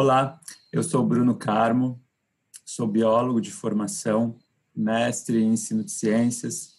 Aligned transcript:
Olá, 0.00 0.40
eu 0.72 0.80
sou 0.80 1.04
Bruno 1.04 1.34
Carmo, 1.34 2.00
sou 2.64 2.86
biólogo 2.86 3.40
de 3.40 3.50
formação, 3.50 4.38
mestre 4.72 5.42
em 5.42 5.54
ensino 5.54 5.82
de 5.82 5.90
ciências, 5.90 6.76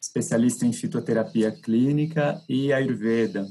especialista 0.00 0.64
em 0.64 0.72
fitoterapia 0.72 1.50
clínica 1.50 2.40
e 2.48 2.72
ayurveda. 2.72 3.44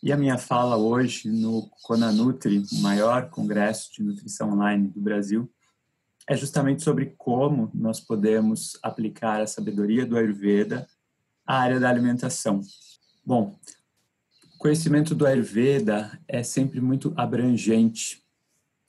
E 0.00 0.12
a 0.12 0.16
minha 0.16 0.38
fala 0.38 0.76
hoje 0.76 1.28
no 1.28 1.68
Conanutri, 1.82 2.62
o 2.74 2.80
maior 2.80 3.28
congresso 3.28 3.92
de 3.92 4.04
nutrição 4.04 4.52
online 4.52 4.86
do 4.86 5.00
Brasil, 5.00 5.52
é 6.28 6.36
justamente 6.36 6.84
sobre 6.84 7.06
como 7.18 7.72
nós 7.74 7.98
podemos 7.98 8.78
aplicar 8.84 9.40
a 9.40 9.48
sabedoria 9.48 10.06
do 10.06 10.16
ayurveda 10.16 10.86
à 11.44 11.58
área 11.58 11.80
da 11.80 11.90
alimentação. 11.90 12.60
Bom, 13.24 13.58
conhecimento 14.66 15.14
do 15.14 15.24
Ayurveda 15.24 16.20
é 16.26 16.42
sempre 16.42 16.80
muito 16.80 17.14
abrangente. 17.16 18.20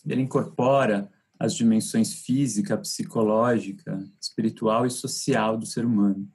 Ele 0.04 0.23
incorpora 0.23 1.08
as 1.38 1.54
dimensões 1.54 2.13
física, 2.13 2.76
psicológica, 2.76 4.04
espiritual 4.20 4.88
e 4.88 4.90
social 4.90 5.55
do 5.55 5.68
ser 5.68 5.85
humano. 5.85 6.27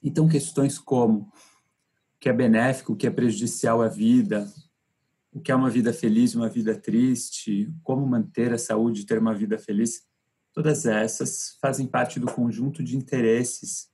Então, 0.00 0.28
questões 0.28 0.78
como 0.78 1.22
o 1.22 1.32
que 2.20 2.28
é 2.28 2.32
benéfico, 2.32 2.92
o 2.92 2.96
que 2.96 3.08
é 3.08 3.10
prejudicial 3.10 3.82
à 3.82 3.88
vida, 3.88 4.48
o 5.32 5.40
que 5.40 5.50
é 5.50 5.54
uma 5.56 5.68
vida 5.68 5.92
feliz, 5.92 6.36
uma 6.36 6.48
vida 6.48 6.76
triste, 6.76 7.68
como 7.82 8.06
manter 8.06 8.52
a 8.52 8.58
saúde 8.58 9.00
e 9.00 9.04
ter 9.04 9.18
uma 9.18 9.34
vida 9.34 9.58
feliz, 9.58 10.04
todas 10.52 10.86
essas 10.86 11.58
fazem 11.60 11.88
parte 11.88 12.20
do 12.20 12.32
conjunto 12.32 12.84
de 12.84 12.96
interesses 12.96 13.88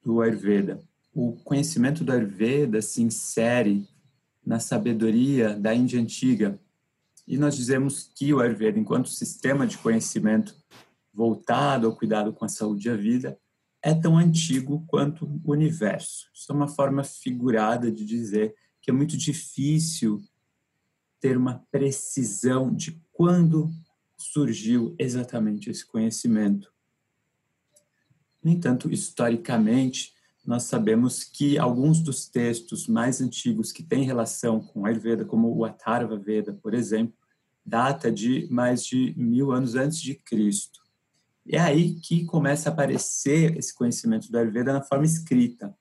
do 0.00 0.20
Ayurveda. 0.20 0.78
O 1.12 1.32
conhecimento 1.42 2.04
do 2.04 2.12
Ayurveda 2.12 2.80
se 2.80 3.02
insere 3.02 3.92
na 4.44 4.58
sabedoria 4.58 5.54
da 5.54 5.74
Índia 5.74 6.00
antiga. 6.00 6.58
E 7.26 7.38
nós 7.38 7.56
dizemos 7.56 8.10
que 8.14 8.32
o 8.34 8.40
Ayurveda, 8.40 8.78
enquanto 8.78 9.08
sistema 9.08 9.66
de 9.66 9.78
conhecimento 9.78 10.54
voltado 11.12 11.86
ao 11.86 11.96
cuidado 11.96 12.32
com 12.32 12.44
a 12.44 12.48
saúde 12.48 12.88
e 12.88 12.90
a 12.90 12.96
vida, 12.96 13.38
é 13.82 13.94
tão 13.94 14.16
antigo 14.16 14.84
quanto 14.86 15.26
o 15.44 15.52
universo. 15.52 16.28
Isso 16.34 16.50
é 16.50 16.54
uma 16.54 16.68
forma 16.68 17.04
figurada 17.04 17.90
de 17.90 18.04
dizer 18.04 18.54
que 18.80 18.90
é 18.90 18.94
muito 18.94 19.16
difícil 19.16 20.22
ter 21.20 21.36
uma 21.36 21.64
precisão 21.70 22.74
de 22.74 23.00
quando 23.12 23.70
surgiu 24.16 24.94
exatamente 24.98 25.70
esse 25.70 25.84
conhecimento. 25.84 26.72
No 28.42 28.50
entanto, 28.50 28.90
historicamente, 28.90 30.14
nós 30.44 30.64
sabemos 30.64 31.24
que 31.24 31.58
alguns 31.58 32.00
dos 32.00 32.28
textos 32.28 32.86
mais 32.86 33.20
antigos 33.20 33.72
que 33.72 33.82
têm 33.82 34.04
relação 34.04 34.60
com 34.60 34.84
a 34.84 34.88
Ayurveda, 34.88 35.24
como 35.24 35.54
o 35.56 35.64
Atharva 35.64 36.16
Veda, 36.16 36.52
por 36.52 36.74
exemplo, 36.74 37.14
data 37.64 38.12
de 38.12 38.46
mais 38.50 38.84
de 38.84 39.14
mil 39.16 39.52
anos 39.52 39.74
antes 39.74 40.00
de 40.00 40.14
Cristo. 40.14 40.80
É 41.48 41.58
aí 41.58 41.94
que 41.94 42.24
começa 42.24 42.68
a 42.68 42.72
aparecer 42.72 43.56
esse 43.56 43.74
conhecimento 43.74 44.30
do 44.30 44.36
Ayurveda 44.36 44.72
na 44.72 44.82
forma 44.82 45.04
escrita. 45.04 45.74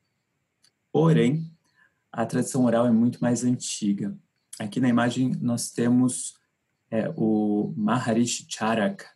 Porém, 0.92 1.52
a 2.12 2.26
tradição 2.26 2.64
oral 2.64 2.86
é 2.88 2.92
muito 2.92 3.20
mais 3.20 3.44
antiga. 3.44 4.18
Aqui 4.60 4.80
na 4.80 4.88
imagem 4.88 5.34
nós 5.42 5.72
temos 5.72 6.36
é, 6.92 7.12
o 7.18 7.74
Maharishi 7.76 8.46
Charaka, 8.48 9.08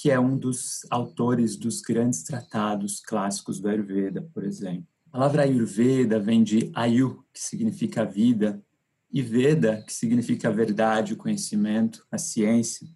que 0.00 0.12
é 0.12 0.20
um 0.20 0.38
dos 0.38 0.86
autores 0.90 1.56
dos 1.56 1.80
grandes 1.80 2.22
tratados 2.22 3.00
clássicos 3.00 3.58
do 3.58 3.68
Ayurveda, 3.68 4.22
por 4.32 4.44
exemplo. 4.44 4.86
A 5.08 5.10
palavra 5.10 5.42
Ayurveda 5.42 6.20
vem 6.20 6.44
de 6.44 6.70
Ayu, 6.72 7.24
que 7.32 7.40
significa 7.40 8.04
vida, 8.04 8.62
e 9.10 9.20
Veda, 9.20 9.82
que 9.82 9.92
significa 9.92 10.52
verdade, 10.52 11.14
o 11.14 11.16
conhecimento, 11.16 12.06
a 12.12 12.16
ciência. 12.16 12.88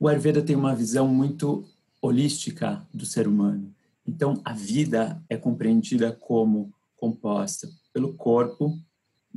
O 0.00 0.08
Ayurveda 0.08 0.42
tem 0.42 0.56
uma 0.56 0.74
visão 0.74 1.06
muito 1.06 1.64
holística 2.02 2.84
do 2.92 3.06
ser 3.06 3.28
humano. 3.28 3.72
Então, 4.04 4.42
a 4.44 4.52
vida 4.52 5.22
é 5.28 5.36
compreendida 5.36 6.10
como 6.10 6.74
composta 6.96 7.68
pelo 7.92 8.14
corpo, 8.14 8.76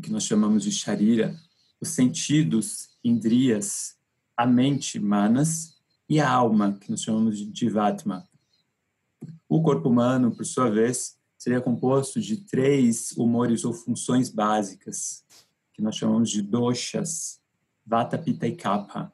que 0.02 0.12
nós 0.12 0.24
chamamos 0.24 0.64
de 0.64 0.72
Sharira, 0.72 1.36
os 1.80 1.90
sentidos, 1.90 2.90
indrias, 3.04 3.97
a 4.38 4.46
mente, 4.46 5.00
manas, 5.00 5.76
e 6.08 6.20
a 6.20 6.30
alma, 6.30 6.78
que 6.80 6.90
nós 6.92 7.02
chamamos 7.02 7.38
de 7.38 7.60
Jivatma. 7.60 8.26
O 9.50 9.62
corpo 9.62 9.90
humano, 9.90 10.34
por 10.34 10.46
sua 10.46 10.70
vez, 10.70 11.18
seria 11.38 11.60
composto 11.60 12.22
de 12.22 12.38
três 12.38 13.12
humores 13.12 13.66
ou 13.66 13.74
funções 13.74 14.30
básicas, 14.30 15.26
que 15.74 15.82
nós 15.82 15.96
chamamos 15.96 16.30
de 16.30 16.42
doshas, 16.42 17.42
vata, 17.86 18.18
pitta 18.18 18.48
e 18.48 18.56
kapha. 18.56 19.12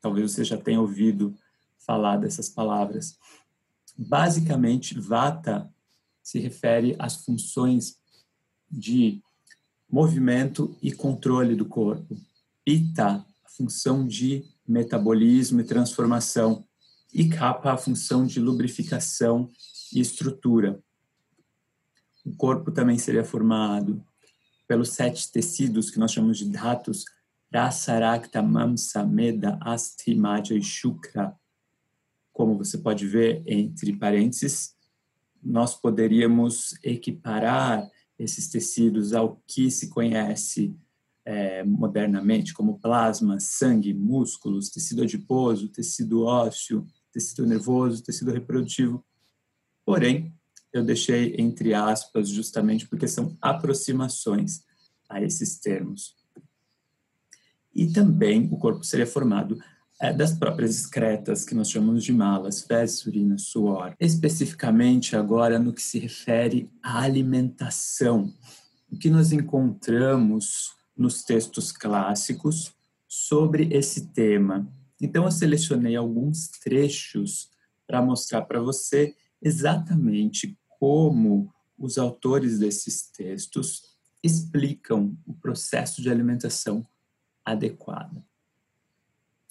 Talvez 0.00 0.32
você 0.32 0.44
já 0.44 0.56
tenha 0.56 0.80
ouvido 0.80 1.34
falar 1.78 2.18
dessas 2.18 2.48
palavras. 2.48 3.18
Basicamente, 3.96 4.98
vata 4.98 5.72
se 6.22 6.38
refere 6.38 6.96
às 6.98 7.24
funções 7.24 7.98
de 8.70 9.22
movimento 9.88 10.76
e 10.82 10.92
controle 10.92 11.54
do 11.54 11.64
corpo. 11.64 12.16
Pitta, 12.64 13.24
a 13.44 13.48
função 13.48 14.06
de 14.06 14.44
metabolismo 14.68 15.60
e 15.60 15.64
transformação. 15.64 16.64
E 17.12 17.28
kapha, 17.28 17.72
a 17.72 17.76
função 17.76 18.26
de 18.26 18.40
lubrificação 18.40 19.48
e 19.92 20.00
estrutura. 20.00 20.80
O 22.24 22.34
corpo 22.36 22.70
também 22.70 22.98
seria 22.98 23.24
formado 23.24 24.04
pelos 24.66 24.90
sete 24.90 25.30
tecidos 25.30 25.90
que 25.90 25.98
nós 25.98 26.12
chamamos 26.12 26.38
de 26.38 26.50
dhatus, 26.50 27.04
Rasarakta, 27.52 28.42
Mamsa, 28.42 29.04
Meda, 29.04 29.58
Asti, 29.62 30.14
Madhya 30.14 30.56
e 30.56 30.62
Shukra. 30.62 31.34
Como 32.32 32.58
você 32.58 32.76
pode 32.76 33.06
ver 33.06 33.42
entre 33.46 33.96
parênteses, 33.96 34.74
nós 35.42 35.74
poderíamos 35.74 36.74
equiparar 36.82 37.88
esses 38.18 38.48
tecidos 38.48 39.12
ao 39.12 39.40
que 39.46 39.70
se 39.70 39.88
conhece 39.88 40.74
é, 41.26 41.64
modernamente 41.64 42.54
como 42.54 42.78
plasma, 42.78 43.40
sangue, 43.40 43.92
músculos, 43.92 44.70
tecido 44.70 45.02
adiposo, 45.02 45.68
tecido 45.68 46.22
ósseo, 46.22 46.86
tecido 47.12 47.44
nervoso, 47.44 48.04
tecido 48.04 48.30
reprodutivo. 48.30 49.04
Porém, 49.84 50.32
eu 50.72 50.84
deixei 50.84 51.34
entre 51.36 51.74
aspas 51.74 52.28
justamente 52.28 52.86
porque 52.86 53.08
são 53.08 53.36
aproximações 53.42 54.62
a 55.08 55.20
esses 55.20 55.58
termos. 55.58 56.14
E 57.74 57.88
também 57.88 58.48
o 58.52 58.56
corpo 58.56 58.84
seria 58.84 59.06
formado 59.06 59.58
é, 60.00 60.12
das 60.12 60.32
próprias 60.32 60.78
excretas, 60.78 61.44
que 61.44 61.54
nós 61.56 61.70
chamamos 61.70 62.04
de 62.04 62.12
malas, 62.12 62.62
fezes, 62.62 63.04
urina, 63.04 63.36
suor. 63.36 63.96
Especificamente 63.98 65.16
agora 65.16 65.58
no 65.58 65.72
que 65.72 65.82
se 65.82 65.98
refere 65.98 66.70
à 66.82 67.02
alimentação. 67.02 68.32
O 68.90 68.96
que 68.96 69.10
nós 69.10 69.32
encontramos 69.32 70.76
nos 70.96 71.22
textos 71.22 71.70
clássicos 71.72 72.74
sobre 73.06 73.68
esse 73.72 74.08
tema. 74.08 74.66
Então, 75.00 75.24
eu 75.24 75.30
selecionei 75.30 75.94
alguns 75.94 76.48
trechos 76.48 77.50
para 77.86 78.02
mostrar 78.02 78.42
para 78.42 78.60
você 78.60 79.14
exatamente 79.42 80.58
como 80.78 81.52
os 81.78 81.98
autores 81.98 82.58
desses 82.58 83.02
textos 83.10 83.96
explicam 84.22 85.16
o 85.26 85.34
processo 85.34 86.00
de 86.00 86.10
alimentação 86.10 86.86
adequada. 87.44 88.24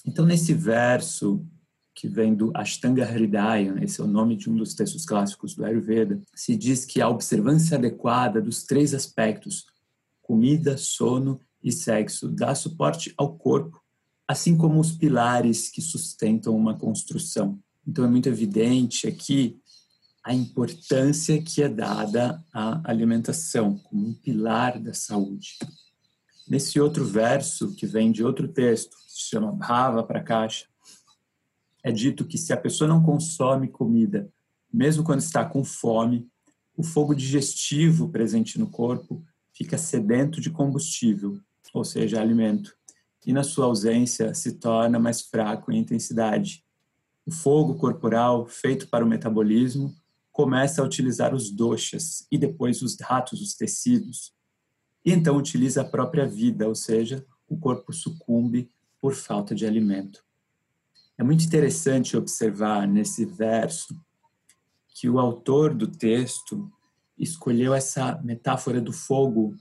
Então, 0.06 0.26
nesse 0.26 0.54
verso 0.54 1.46
que 1.94 2.08
vem 2.10 2.36
do 2.36 2.52
Ashtanga 2.54 3.06
Hridaya, 3.06 3.76
esse 3.82 4.02
é 4.02 4.04
o 4.04 4.08
nome 4.08 4.36
de 4.36 4.50
um 4.50 4.56
dos 4.56 4.74
textos 4.74 5.06
clássicos 5.06 5.56
do 5.56 5.64
Ayurveda, 5.64 6.22
se 6.34 6.56
diz 6.58 6.84
que 6.84 7.02
a 7.02 7.08
observância 7.08 7.78
adequada 7.78 8.42
dos 8.42 8.64
três 8.64 8.94
aspectos, 8.94 9.66
comida, 10.26 10.76
sono 10.78 11.40
e 11.64 11.72
sexo, 11.72 12.28
dá 12.28 12.54
suporte 12.56 13.14
ao 13.16 13.38
corpo, 13.38 13.80
assim 14.28 14.58
como 14.58 14.80
os 14.80 14.92
pilares 14.92 15.70
que 15.70 15.82
sustentam 15.82 16.56
uma 16.56 16.78
construção. 16.78 17.60
Então, 17.88 18.04
é 18.04 18.08
muito 18.08 18.28
evidente 18.28 19.08
aqui 19.08 19.60
a 20.24 20.34
importância 20.34 21.40
que 21.42 21.62
é 21.62 21.70
dada 21.70 22.44
à 22.52 22.82
alimentação 22.90 23.78
como 23.78 24.08
um 24.08 24.14
pilar 24.16 24.80
da 24.80 24.94
saúde. 24.94 25.58
Nesse 26.48 26.80
outro 26.80 27.06
verso, 27.06 27.76
que 27.76 27.86
vem 27.86 28.12
de 28.12 28.24
outro 28.24 28.48
texto, 28.48 28.98
que 29.06 29.12
se 29.12 29.30
chama 29.30 29.52
Bhava 29.52 30.04
Prakasha, 30.04 30.66
é 31.84 31.92
dito 31.92 32.26
que 32.26 32.38
se 32.40 32.52
a 32.52 32.58
pessoa 32.58 32.88
não 32.88 33.04
consome 33.04 33.68
comida, 33.68 34.28
mesmo 34.74 35.04
quando 35.04 35.20
está 35.20 35.46
com 35.46 35.64
fome, 35.64 36.28
o 36.76 36.82
fogo 36.82 37.14
digestivo 37.14 38.10
presente 38.10 38.60
no 38.60 38.68
corpo 38.68 39.24
fica 39.56 39.78
sedento 39.78 40.42
de 40.42 40.50
combustível, 40.50 41.40
ou 41.74 41.86
seja, 41.86 42.22
alimento, 42.22 42.76
e 43.26 43.34
na 43.34 43.42
sua 43.42 43.66
ausência 43.66 44.34
se 44.34 44.54
torna 44.60 45.00
mais 45.00 45.22
fraco 45.22 45.72
em 45.72 45.80
intensidade. 45.80 46.64
O 47.26 47.32
fogo 47.32 47.76
corporal, 47.76 48.46
feito 48.46 48.88
para 48.88 49.04
o 49.04 49.08
metabolismo, 49.08 49.96
começa 50.32 50.82
a 50.82 50.86
utilizar 50.86 51.34
os 51.34 51.50
doshas 51.50 52.28
e 52.30 52.38
depois 52.38 52.82
os 52.82 53.00
ratos, 53.00 53.42
os 53.42 53.56
tecidos. 53.56 54.34
E 55.04 55.12
então 55.12 55.38
utiliza 55.38 55.82
a 55.82 55.86
própria 55.86 56.28
vida, 56.28 56.68
ou 56.68 56.76
seja, 56.76 57.26
o 57.48 57.58
corpo 57.58 57.94
sucumbe 57.94 58.70
por 59.00 59.16
falta 59.16 59.56
de 59.56 59.66
alimento. 59.66 60.24
É 61.18 61.24
muito 61.24 61.46
interessante 61.46 62.18
observar 62.18 62.88
nesse 62.88 63.24
verso 63.26 63.96
que 64.90 65.10
o 65.10 65.18
autor 65.18 65.74
do 65.74 65.88
texto 65.88 66.70
escolheu 67.18 67.74
essa 67.74 68.20
metáfora 68.24 68.82
do 68.82 68.92
fogo 68.92 69.56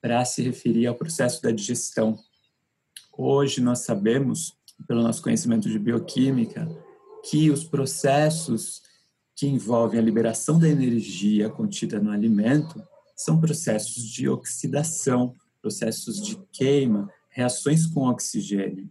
para 0.00 0.24
se 0.24 0.42
referir 0.42 0.86
ao 0.86 0.94
processo 0.94 1.42
da 1.42 1.50
digestão. 1.50 2.18
Hoje 3.16 3.60
nós 3.60 3.80
sabemos, 3.80 4.56
pelo 4.86 5.02
nosso 5.02 5.22
conhecimento 5.22 5.68
de 5.68 5.78
bioquímica, 5.78 6.68
que 7.28 7.50
os 7.50 7.64
processos 7.64 8.82
que 9.34 9.46
envolvem 9.46 9.98
a 9.98 10.02
liberação 10.02 10.58
da 10.58 10.68
energia 10.68 11.48
contida 11.48 11.98
no 11.98 12.10
alimento 12.10 12.82
são 13.16 13.40
processos 13.40 14.04
de 14.04 14.28
oxidação, 14.28 15.34
processos 15.60 16.20
de 16.20 16.36
queima, 16.52 17.10
reações 17.30 17.86
com 17.86 18.08
oxigênio. 18.08 18.90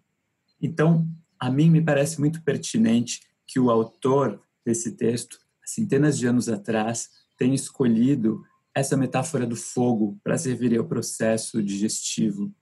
Então, 0.62 1.07
a 1.39 1.50
mim 1.50 1.69
me 1.69 1.81
parece 1.81 2.19
muito 2.19 2.42
pertinente 2.42 3.21
que 3.45 3.59
o 3.59 3.69
autor 3.69 4.42
desse 4.66 4.94
texto, 4.94 5.38
há 5.63 5.68
centenas 5.68 6.18
de 6.18 6.25
anos 6.25 6.50
atrás, 6.50 7.09
tenha 7.38 7.56
escolhido 7.56 8.44
essa 8.75 8.97
metáfora 8.97 9.45
do 9.45 9.56
fogo 9.56 10.19
para 10.24 10.38
se 10.38 10.50
referir 10.50 10.77
ao 10.77 10.88
processo 10.88 11.62
digestivo. 11.62 12.53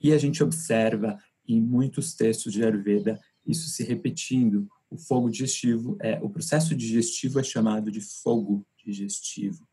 E 0.00 0.12
a 0.12 0.18
gente 0.18 0.42
observa 0.42 1.16
em 1.46 1.60
muitos 1.60 2.14
textos 2.14 2.52
de 2.52 2.62
Ayurveda 2.64 3.20
isso 3.46 3.68
se 3.68 3.84
repetindo. 3.84 4.68
O 4.90 4.96
fogo 4.96 5.30
digestivo 5.30 5.96
é 6.00 6.18
o 6.22 6.30
processo 6.30 6.74
digestivo 6.74 7.38
é 7.38 7.42
chamado 7.42 7.90
de 7.90 8.00
fogo 8.00 8.66
digestivo. 8.84 9.66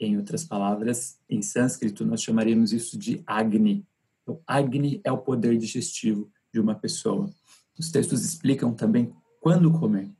Em 0.00 0.16
outras 0.16 0.44
palavras, 0.44 1.18
em 1.28 1.42
sânscrito 1.42 2.04
nós 2.04 2.22
chamaríamos 2.22 2.72
isso 2.72 2.98
de 2.98 3.22
Agni. 3.26 3.86
Então, 4.22 4.40
Agni 4.46 5.00
é 5.04 5.12
o 5.12 5.18
poder 5.18 5.56
digestivo 5.56 6.30
de 6.52 6.60
uma 6.60 6.74
pessoa. 6.74 7.30
Os 7.78 7.90
textos 7.90 8.24
explicam 8.24 8.74
também 8.74 9.12
quando 9.40 9.72
comer. 9.72 10.10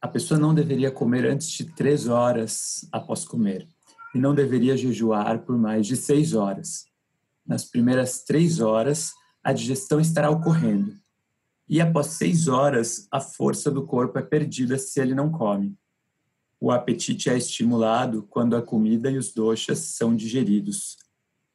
A 0.00 0.06
pessoa 0.08 0.38
não 0.38 0.54
deveria 0.54 0.90
comer 0.90 1.26
antes 1.26 1.48
de 1.50 1.64
três 1.64 2.06
horas 2.06 2.86
após 2.92 3.24
comer 3.24 3.66
e 4.14 4.18
não 4.18 4.34
deveria 4.34 4.76
jejuar 4.76 5.40
por 5.40 5.58
mais 5.58 5.86
de 5.86 5.96
seis 5.96 6.34
horas. 6.34 6.86
Nas 7.46 7.64
primeiras 7.64 8.22
três 8.22 8.60
horas, 8.60 9.12
a 9.42 9.52
digestão 9.52 10.00
estará 10.00 10.30
ocorrendo 10.30 10.94
e 11.68 11.80
após 11.80 12.08
seis 12.08 12.48
horas, 12.48 13.06
a 13.10 13.20
força 13.20 13.70
do 13.70 13.84
corpo 13.84 14.18
é 14.18 14.22
perdida 14.22 14.78
se 14.78 15.00
ele 15.00 15.14
não 15.14 15.30
come. 15.30 15.76
O 16.60 16.70
apetite 16.70 17.28
é 17.28 17.36
estimulado 17.36 18.22
quando 18.30 18.56
a 18.56 18.62
comida 18.62 19.10
e 19.10 19.18
os 19.18 19.32
doxas 19.32 19.78
são 19.80 20.16
digeridos. 20.16 20.96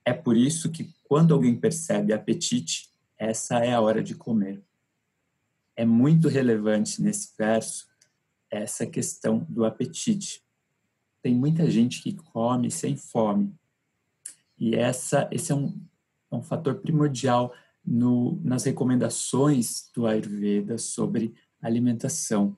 É 0.06 0.14
por 0.14 0.38
isso 0.38 0.70
que, 0.70 0.94
quando 1.04 1.34
alguém 1.34 1.56
percebe 1.56 2.14
apetite, 2.14 2.90
essa 3.18 3.60
é 3.60 3.74
a 3.74 3.82
hora 3.82 4.04
de 4.04 4.14
comer 4.14 4.62
é 5.76 5.86
muito 5.86 6.28
relevante 6.28 7.02
nesse 7.02 7.34
verso 7.38 7.88
essa 8.54 8.86
questão 8.86 9.46
do 9.50 9.66
apetite. 9.66 10.44
Tem 11.22 11.36
muita 11.36 11.70
gente 11.70 12.02
que 12.02 12.14
come 12.14 12.70
sem 12.70 12.96
fome. 12.96 13.54
E 14.58 14.76
essa, 14.76 15.28
esse 15.32 15.52
é 15.52 15.56
um, 15.56 15.74
é 16.32 16.36
um 16.36 16.44
fator 16.44 16.76
primordial 16.76 17.54
no, 17.86 18.40
nas 18.44 18.64
recomendações 18.64 19.90
do 19.94 20.06
Ayurveda 20.06 20.78
sobre 20.78 21.34
alimentação. 21.62 22.56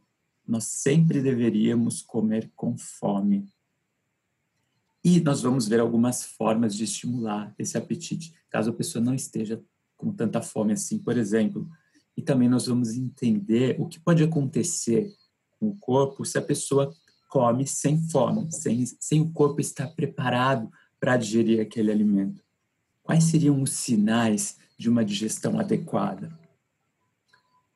Nós 0.47 0.65
sempre 0.65 1.21
deveríamos 1.21 2.01
comer 2.01 2.51
com 2.55 2.77
fome. 2.77 3.47
E 5.03 5.19
nós 5.19 5.41
vamos 5.41 5.67
ver 5.67 5.79
algumas 5.79 6.23
formas 6.23 6.75
de 6.75 6.83
estimular 6.83 7.53
esse 7.59 7.77
apetite, 7.77 8.33
caso 8.49 8.71
a 8.71 8.73
pessoa 8.73 9.03
não 9.03 9.13
esteja 9.13 9.61
com 9.95 10.11
tanta 10.11 10.41
fome 10.41 10.73
assim. 10.73 10.97
Por 10.97 11.15
exemplo, 11.17 11.69
e 12.17 12.21
também 12.21 12.49
nós 12.49 12.65
vamos 12.65 12.95
entender 12.95 13.79
o 13.79 13.87
que 13.87 13.99
pode 13.99 14.23
acontecer 14.23 15.13
o 15.59 15.75
corpo 15.77 16.25
se 16.25 16.37
a 16.37 16.41
pessoa 16.41 16.93
come 17.29 17.67
sem 17.67 18.01
fome, 18.09 18.51
sem, 18.51 18.85
sem 18.99 19.21
o 19.21 19.31
corpo 19.31 19.59
estar 19.59 19.87
preparado 19.87 20.69
para 20.99 21.17
digerir 21.17 21.61
aquele 21.61 21.91
alimento. 21.91 22.43
Quais 23.03 23.25
seriam 23.25 23.61
os 23.61 23.71
sinais 23.71 24.57
de 24.77 24.89
uma 24.89 25.03
digestão 25.05 25.59
adequada? 25.59 26.37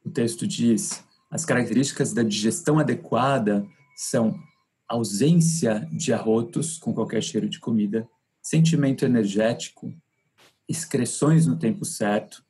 O 0.04 0.10
texto 0.10 0.48
diz: 0.48 1.04
as 1.30 1.46
características 1.46 2.14
da 2.14 2.24
digestão 2.24 2.80
adequada 2.80 3.68
são 3.96 4.40
ausência 4.88 5.88
de 5.92 6.12
arrotos 6.12 6.80
com 6.80 6.94
qualquer 6.94 7.22
cheiro 7.22 7.48
de 7.48 7.60
comida, 7.60 8.10
sentimento 8.42 9.06
energético, 9.06 9.94
excreções 10.68 11.46
no 11.46 11.58
tempo 11.58 11.86
certo, 11.86 12.44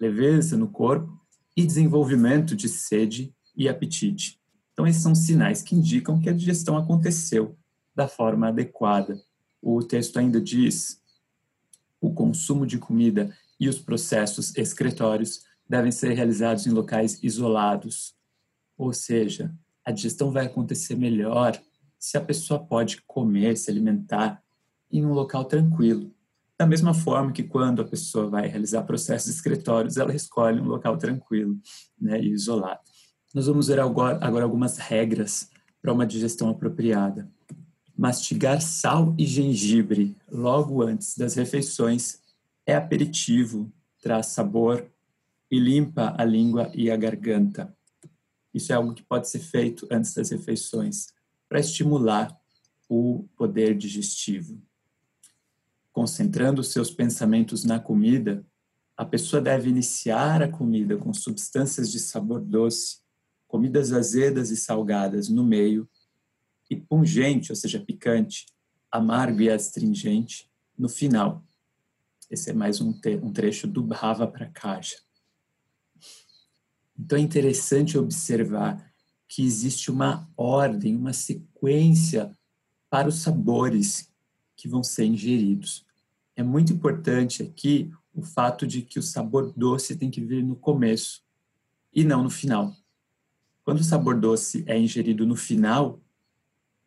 leveza 0.00 0.56
no 0.56 0.68
corpo 0.68 1.12
e 1.56 1.64
desenvolvimento 1.64 2.56
de 2.56 2.68
sede 2.68 3.32
e 3.56 3.68
apetite. 3.68 4.40
Então, 4.74 4.86
esses 4.86 5.02
são 5.02 5.14
sinais 5.14 5.62
que 5.62 5.74
indicam 5.74 6.20
que 6.20 6.28
a 6.28 6.32
digestão 6.32 6.76
aconteceu 6.76 7.56
da 7.94 8.08
forma 8.08 8.48
adequada. 8.48 9.22
O 9.62 9.82
texto 9.82 10.18
ainda 10.18 10.40
diz: 10.40 11.00
o 12.00 12.12
consumo 12.12 12.66
de 12.66 12.76
comida 12.76 13.34
e 13.58 13.68
os 13.68 13.78
processos 13.78 14.54
excretórios 14.56 15.44
devem 15.66 15.92
ser 15.92 16.12
realizados 16.12 16.66
em 16.66 16.70
locais 16.70 17.22
isolados. 17.22 18.16
Ou 18.76 18.92
seja, 18.92 19.54
a 19.84 19.92
digestão 19.92 20.32
vai 20.32 20.46
acontecer 20.46 20.96
melhor 20.96 21.58
se 21.96 22.18
a 22.18 22.20
pessoa 22.20 22.58
pode 22.58 23.00
comer, 23.06 23.56
se 23.56 23.70
alimentar 23.70 24.42
em 24.90 25.06
um 25.06 25.12
local 25.12 25.44
tranquilo. 25.44 26.12
Da 26.58 26.66
mesma 26.66 26.92
forma 26.92 27.32
que 27.32 27.44
quando 27.44 27.80
a 27.80 27.84
pessoa 27.84 28.28
vai 28.28 28.48
realizar 28.48 28.82
processos 28.82 29.32
excretórios, 29.34 29.96
ela 29.96 30.14
escolhe 30.14 30.60
um 30.60 30.66
local 30.66 30.98
tranquilo 30.98 31.58
né, 31.98 32.20
e 32.20 32.30
isolado. 32.30 32.82
Nós 33.34 33.46
vamos 33.46 33.66
ver 33.66 33.80
agora, 33.80 34.24
algumas 34.24 34.78
regras 34.78 35.50
para 35.82 35.92
uma 35.92 36.06
digestão 36.06 36.48
apropriada. 36.48 37.28
Mastigar 37.96 38.62
sal 38.62 39.14
e 39.18 39.26
gengibre 39.26 40.16
logo 40.30 40.82
antes 40.82 41.18
das 41.18 41.34
refeições 41.34 42.20
é 42.64 42.74
aperitivo, 42.74 43.70
traz 44.00 44.26
sabor 44.26 44.86
e 45.50 45.58
limpa 45.58 46.14
a 46.16 46.24
língua 46.24 46.70
e 46.72 46.90
a 46.90 46.96
garganta. 46.96 47.76
Isso 48.54 48.72
é 48.72 48.76
algo 48.76 48.94
que 48.94 49.02
pode 49.02 49.28
ser 49.28 49.40
feito 49.40 49.86
antes 49.90 50.14
das 50.14 50.30
refeições 50.30 51.08
para 51.48 51.58
estimular 51.58 52.34
o 52.88 53.26
poder 53.36 53.76
digestivo 53.76 54.62
concentrando 55.94 56.64
seus 56.64 56.90
pensamentos 56.90 57.64
na 57.64 57.78
comida, 57.78 58.44
a 58.96 59.04
pessoa 59.04 59.40
deve 59.40 59.70
iniciar 59.70 60.42
a 60.42 60.48
comida 60.48 60.96
com 60.96 61.14
substâncias 61.14 61.90
de 61.90 62.00
sabor 62.00 62.40
doce, 62.40 62.98
comidas 63.54 63.92
azedas 63.92 64.50
e 64.50 64.56
salgadas 64.56 65.28
no 65.28 65.44
meio, 65.44 65.88
e 66.68 66.74
pungente, 66.74 67.52
ou 67.52 67.56
seja, 67.56 67.78
picante, 67.78 68.46
amargo 68.90 69.42
e 69.42 69.48
astringente, 69.48 70.50
no 70.76 70.88
final. 70.88 71.40
Esse 72.28 72.50
é 72.50 72.52
mais 72.52 72.80
um, 72.80 72.92
um 73.22 73.32
trecho 73.32 73.68
do 73.68 73.80
Bhava 73.80 74.26
para 74.26 74.50
caixa. 74.50 74.96
Então 76.98 77.16
é 77.16 77.20
interessante 77.20 77.96
observar 77.96 78.92
que 79.28 79.44
existe 79.44 79.88
uma 79.88 80.28
ordem, 80.36 80.96
uma 80.96 81.12
sequência 81.12 82.36
para 82.90 83.06
os 83.08 83.22
sabores 83.22 84.12
que 84.56 84.66
vão 84.66 84.82
ser 84.82 85.04
ingeridos. 85.04 85.86
É 86.34 86.42
muito 86.42 86.72
importante 86.72 87.44
aqui 87.44 87.88
o 88.12 88.20
fato 88.20 88.66
de 88.66 88.82
que 88.82 88.98
o 88.98 89.02
sabor 89.02 89.52
doce 89.56 89.94
tem 89.94 90.10
que 90.10 90.20
vir 90.20 90.42
no 90.42 90.56
começo 90.56 91.22
e 91.92 92.02
não 92.02 92.24
no 92.24 92.30
final. 92.30 92.74
Quando 93.64 93.80
o 93.80 93.84
sabor 93.84 94.20
doce 94.20 94.62
é 94.66 94.78
ingerido 94.78 95.26
no 95.26 95.34
final, 95.34 96.00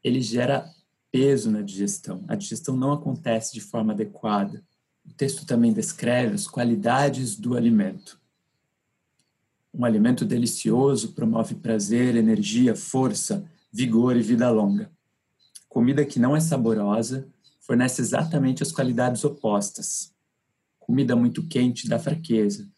ele 0.03 0.22
gera 0.22 0.69
peso 1.12 1.50
na 1.50 1.62
digestão. 1.62 2.24
A 2.27 2.36
digestão 2.36 2.77
não 2.77 2.91
acontece 2.91 3.53
de 3.53 3.62
forma 3.62 3.93
adequada. 3.93 4.63
O 5.03 5.12
texto 5.12 5.46
também 5.46 5.74
descreve 5.74 6.36
as 6.36 6.48
qualidades 6.48 7.36
do 7.36 7.57
alimento. 7.57 8.22
Um 9.74 9.86
alimento 9.86 10.24
delicioso 10.24 11.13
promove 11.13 11.55
prazer, 11.55 12.15
energia, 12.15 12.75
força, 12.75 13.50
vigor 13.72 14.15
e 14.15 14.22
vida 14.22 14.50
longa. 14.50 14.91
Comida 15.67 16.05
que 16.05 16.19
não 16.19 16.36
é 16.36 16.39
saborosa 16.39 17.27
fornece 17.60 18.01
exatamente 18.01 18.63
as 18.63 18.72
qualidades 18.72 19.24
opostas. 19.24 20.13
Comida 20.79 21.15
muito 21.15 21.46
quente 21.48 21.88
dá 21.88 22.00
fraqueza. 22.00 22.69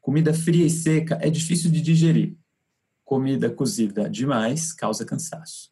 Comida 0.00 0.32
fria 0.32 0.64
e 0.64 0.70
seca 0.70 1.18
é 1.20 1.28
difícil 1.28 1.70
de 1.70 1.80
digerir. 1.80 2.37
Comida 3.08 3.48
cozida 3.48 4.06
demais 4.06 4.70
causa 4.70 5.02
cansaço. 5.02 5.70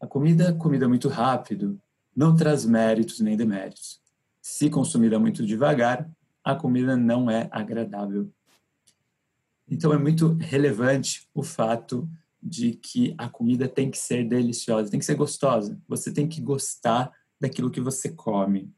A 0.00 0.06
comida 0.08 0.52
comida 0.52 0.88
muito 0.88 1.08
rápido 1.08 1.80
não 2.14 2.34
traz 2.34 2.64
méritos 2.64 3.20
nem 3.20 3.36
deméritos. 3.36 4.00
Se 4.40 4.68
consumida 4.68 5.16
muito 5.16 5.46
devagar, 5.46 6.10
a 6.42 6.56
comida 6.56 6.96
não 6.96 7.30
é 7.30 7.48
agradável. 7.52 8.28
Então 9.68 9.92
é 9.92 9.96
muito 9.96 10.32
relevante 10.40 11.28
o 11.32 11.44
fato 11.44 12.10
de 12.42 12.72
que 12.72 13.14
a 13.16 13.28
comida 13.28 13.68
tem 13.68 13.88
que 13.88 13.96
ser 13.96 14.26
deliciosa, 14.26 14.90
tem 14.90 14.98
que 14.98 15.06
ser 15.06 15.14
gostosa. 15.14 15.80
Você 15.86 16.12
tem 16.12 16.26
que 16.26 16.40
gostar 16.40 17.12
daquilo 17.40 17.70
que 17.70 17.80
você 17.80 18.08
come. 18.08 18.74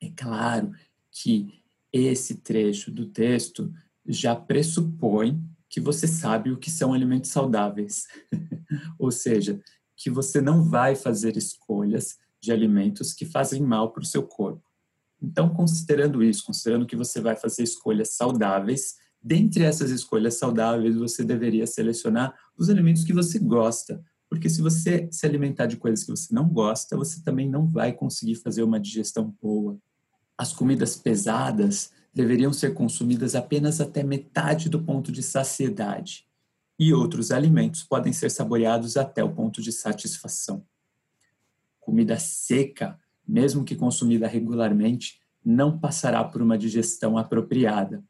É 0.00 0.08
claro 0.14 0.72
que 1.10 1.64
esse 1.92 2.36
trecho 2.36 2.92
do 2.92 3.06
texto 3.06 3.74
já 4.06 4.36
pressupõe 4.36 5.42
que 5.68 5.80
você 5.80 6.06
sabe 6.06 6.50
o 6.50 6.58
que 6.58 6.70
são 6.70 6.92
alimentos 6.92 7.30
saudáveis. 7.30 8.06
Ou 8.98 9.10
seja, 9.10 9.60
que 9.96 10.08
você 10.08 10.40
não 10.40 10.62
vai 10.62 10.94
fazer 10.94 11.36
escolhas 11.36 12.16
de 12.40 12.52
alimentos 12.52 13.12
que 13.12 13.26
fazem 13.26 13.60
mal 13.60 13.92
para 13.92 14.02
o 14.02 14.06
seu 14.06 14.22
corpo. 14.22 14.62
Então, 15.20 15.48
considerando 15.52 16.22
isso, 16.22 16.44
considerando 16.44 16.86
que 16.86 16.96
você 16.96 17.20
vai 17.20 17.34
fazer 17.34 17.64
escolhas 17.64 18.10
saudáveis, 18.10 18.96
dentre 19.20 19.64
essas 19.64 19.90
escolhas 19.90 20.38
saudáveis, 20.38 20.94
você 20.94 21.24
deveria 21.24 21.66
selecionar 21.66 22.32
os 22.56 22.70
alimentos 22.70 23.02
que 23.02 23.12
você 23.12 23.38
gosta, 23.38 24.00
porque 24.30 24.48
se 24.48 24.62
você 24.62 25.08
se 25.10 25.26
alimentar 25.26 25.66
de 25.66 25.76
coisas 25.76 26.04
que 26.04 26.10
você 26.10 26.32
não 26.32 26.48
gosta, 26.48 26.96
você 26.96 27.22
também 27.22 27.48
não 27.48 27.66
vai 27.66 27.92
conseguir 27.92 28.36
fazer 28.36 28.62
uma 28.62 28.78
digestão 28.78 29.34
boa. 29.42 29.76
As 30.36 30.52
comidas 30.52 30.96
pesadas 30.96 31.90
deveriam 32.18 32.52
ser 32.52 32.74
consumidas 32.74 33.36
apenas 33.36 33.80
até 33.80 34.02
metade 34.02 34.68
do 34.68 34.82
ponto 34.82 35.12
de 35.12 35.22
saciedade, 35.22 36.26
e 36.76 36.92
outros 36.92 37.30
alimentos 37.30 37.84
podem 37.84 38.12
ser 38.12 38.28
saboreados 38.28 38.96
até 38.96 39.22
o 39.22 39.32
ponto 39.32 39.62
de 39.62 39.70
satisfação. 39.70 40.66
Comida 41.78 42.18
seca, 42.18 42.98
mesmo 43.26 43.64
que 43.64 43.76
consumida 43.76 44.26
regularmente, 44.26 45.20
não 45.44 45.78
passará 45.78 46.24
por 46.24 46.42
uma 46.42 46.58
digestão 46.58 47.16
apropriada. 47.16 48.02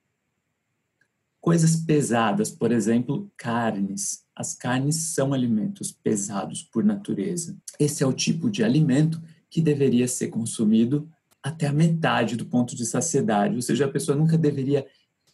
Coisas 1.38 1.76
pesadas, 1.76 2.50
por 2.50 2.72
exemplo, 2.72 3.30
carnes. 3.36 4.24
As 4.34 4.54
carnes 4.54 4.96
são 4.96 5.34
alimentos 5.34 5.92
pesados 5.92 6.62
por 6.62 6.82
natureza. 6.82 7.58
Esse 7.78 8.02
é 8.02 8.06
o 8.06 8.12
tipo 8.12 8.50
de 8.50 8.64
alimento 8.64 9.20
que 9.50 9.60
deveria 9.60 10.08
ser 10.08 10.28
consumido 10.28 11.06
até 11.48 11.66
a 11.66 11.72
metade 11.72 12.36
do 12.36 12.46
ponto 12.46 12.76
de 12.76 12.84
saciedade, 12.84 13.54
ou 13.54 13.62
seja, 13.62 13.86
a 13.86 13.90
pessoa 13.90 14.16
nunca 14.16 14.36
deveria 14.36 14.86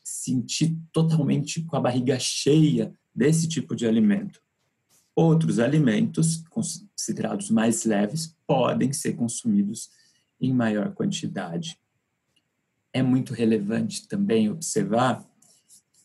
sentir 0.02 0.76
totalmente 0.92 1.62
com 1.62 1.76
a 1.76 1.80
barriga 1.80 2.18
cheia 2.18 2.92
desse 3.14 3.48
tipo 3.48 3.74
de 3.74 3.86
alimento. 3.86 4.40
Outros 5.14 5.58
alimentos, 5.58 6.44
considerados 6.50 7.50
mais 7.50 7.84
leves, 7.84 8.36
podem 8.46 8.92
ser 8.92 9.14
consumidos 9.14 9.90
em 10.40 10.52
maior 10.52 10.92
quantidade. 10.92 11.78
É 12.92 13.02
muito 13.02 13.32
relevante 13.32 14.06
também 14.06 14.50
observar 14.50 15.24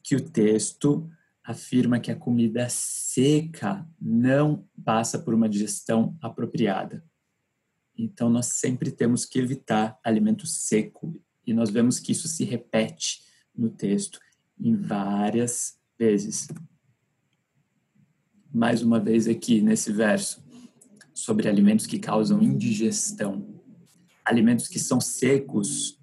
que 0.03 0.15
o 0.15 0.21
texto 0.21 1.09
afirma 1.43 1.99
que 1.99 2.11
a 2.11 2.15
comida 2.15 2.67
seca 2.69 3.87
não 3.99 4.65
passa 4.83 5.19
por 5.19 5.33
uma 5.33 5.49
digestão 5.49 6.15
apropriada. 6.21 7.03
Então, 8.01 8.29
nós 8.29 8.45
sempre 8.45 8.91
temos 8.91 9.25
que 9.25 9.37
evitar 9.37 9.99
alimento 10.01 10.47
seco. 10.47 11.21
E 11.45 11.53
nós 11.53 11.69
vemos 11.69 11.99
que 11.99 12.13
isso 12.13 12.29
se 12.29 12.45
repete 12.45 13.21
no 13.53 13.69
texto 13.69 14.21
em 14.57 14.73
várias 14.73 15.77
vezes. 15.97 16.47
Mais 18.53 18.81
uma 18.81 19.01
vez 19.01 19.27
aqui 19.27 19.61
nesse 19.61 19.91
verso, 19.91 20.41
sobre 21.13 21.49
alimentos 21.49 21.85
que 21.85 21.99
causam 21.99 22.41
indigestão. 22.41 23.61
Alimentos 24.23 24.69
que 24.69 24.79
são 24.79 25.01
secos, 25.01 25.99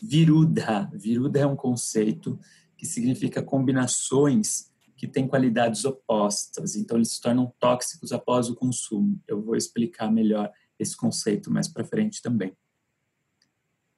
viruda. 0.00 0.88
Viruda 0.94 1.40
é 1.40 1.46
um 1.46 1.56
conceito 1.56 2.38
que 2.76 2.86
significa 2.86 3.42
combinações 3.42 4.70
que 4.96 5.08
têm 5.08 5.26
qualidades 5.26 5.84
opostas. 5.84 6.76
Então, 6.76 6.96
eles 6.96 7.10
se 7.10 7.20
tornam 7.20 7.52
tóxicos 7.58 8.12
após 8.12 8.48
o 8.48 8.54
consumo. 8.54 9.20
Eu 9.26 9.42
vou 9.42 9.56
explicar 9.56 10.12
melhor 10.12 10.48
esse 10.80 10.96
conceito 10.96 11.50
mais 11.50 11.68
para 11.68 11.84
frente 11.84 12.22
também. 12.22 12.52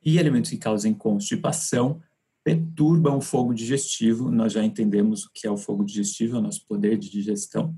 E 0.04 0.18
alimentos 0.18 0.50
que 0.50 0.56
causem 0.56 0.92
constipação 0.92 2.02
perturbam 2.44 3.18
o 3.18 3.20
fogo 3.20 3.54
digestivo, 3.54 4.30
nós 4.30 4.52
já 4.52 4.64
entendemos 4.64 5.24
o 5.24 5.30
que 5.32 5.46
é 5.46 5.50
o 5.50 5.56
fogo 5.56 5.84
digestivo, 5.84 6.36
é 6.36 6.38
o 6.40 6.42
nosso 6.42 6.66
poder 6.66 6.98
de 6.98 7.08
digestão, 7.08 7.76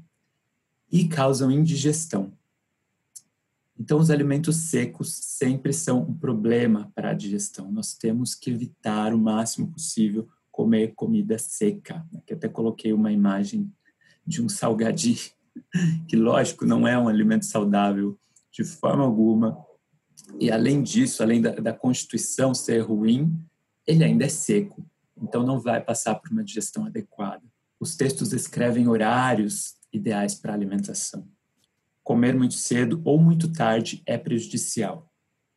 e 0.91 1.07
causam 1.07 1.51
indigestão. 1.51 2.33
Então, 3.79 3.99
os 3.99 4.09
alimentos 4.09 4.57
secos 4.57 5.13
sempre 5.13 5.73
são 5.73 6.03
um 6.03 6.15
problema 6.15 6.91
para 6.95 7.11
a 7.11 7.15
digestão. 7.15 7.71
Nós 7.71 7.95
temos 7.95 8.35
que 8.35 8.51
evitar 8.51 9.13
o 9.13 9.19
máximo 9.19 9.67
possível 9.67 10.29
comer 10.51 10.95
comida 10.95 11.37
seca. 11.37 12.07
Aqui 12.17 12.33
até 12.33 12.49
coloquei 12.49 12.93
uma 12.93 13.11
imagem 13.11 13.71
de 14.25 14.41
um 14.41 14.49
salgadinho, 14.49 15.19
que 16.09 16.17
lógico 16.17 16.65
não 16.65 16.87
é 16.87 16.97
um 16.97 17.09
alimento 17.09 17.45
saudável, 17.45 18.17
de 18.55 18.63
forma 18.63 19.03
alguma. 19.03 19.59
E 20.39 20.51
além 20.51 20.83
disso, 20.83 21.23
além 21.23 21.43
da, 21.43 21.51
da 21.51 21.73
constituição 21.73 22.55
ser 22.55 22.79
ruim, 22.81 23.37
ele 23.85 24.05
ainda 24.05 24.25
é 24.25 24.29
seco, 24.29 24.89
então 25.21 25.43
não 25.43 25.61
vai 25.61 25.83
passar 25.83 26.15
por 26.15 26.31
uma 26.31 26.45
digestão 26.45 26.87
adequada. 26.87 27.43
Os 27.81 27.97
textos 27.97 28.31
descrevem 28.31 28.89
horários 28.89 29.75
ideais 29.93 30.37
para 30.37 30.55
alimentação. 30.55 31.29
Comer 32.03 32.35
muito 32.35 32.55
cedo 32.55 33.03
ou 33.05 33.19
muito 33.19 33.53
tarde 33.53 34.03
é 34.07 34.17
prejudicial. 34.17 35.11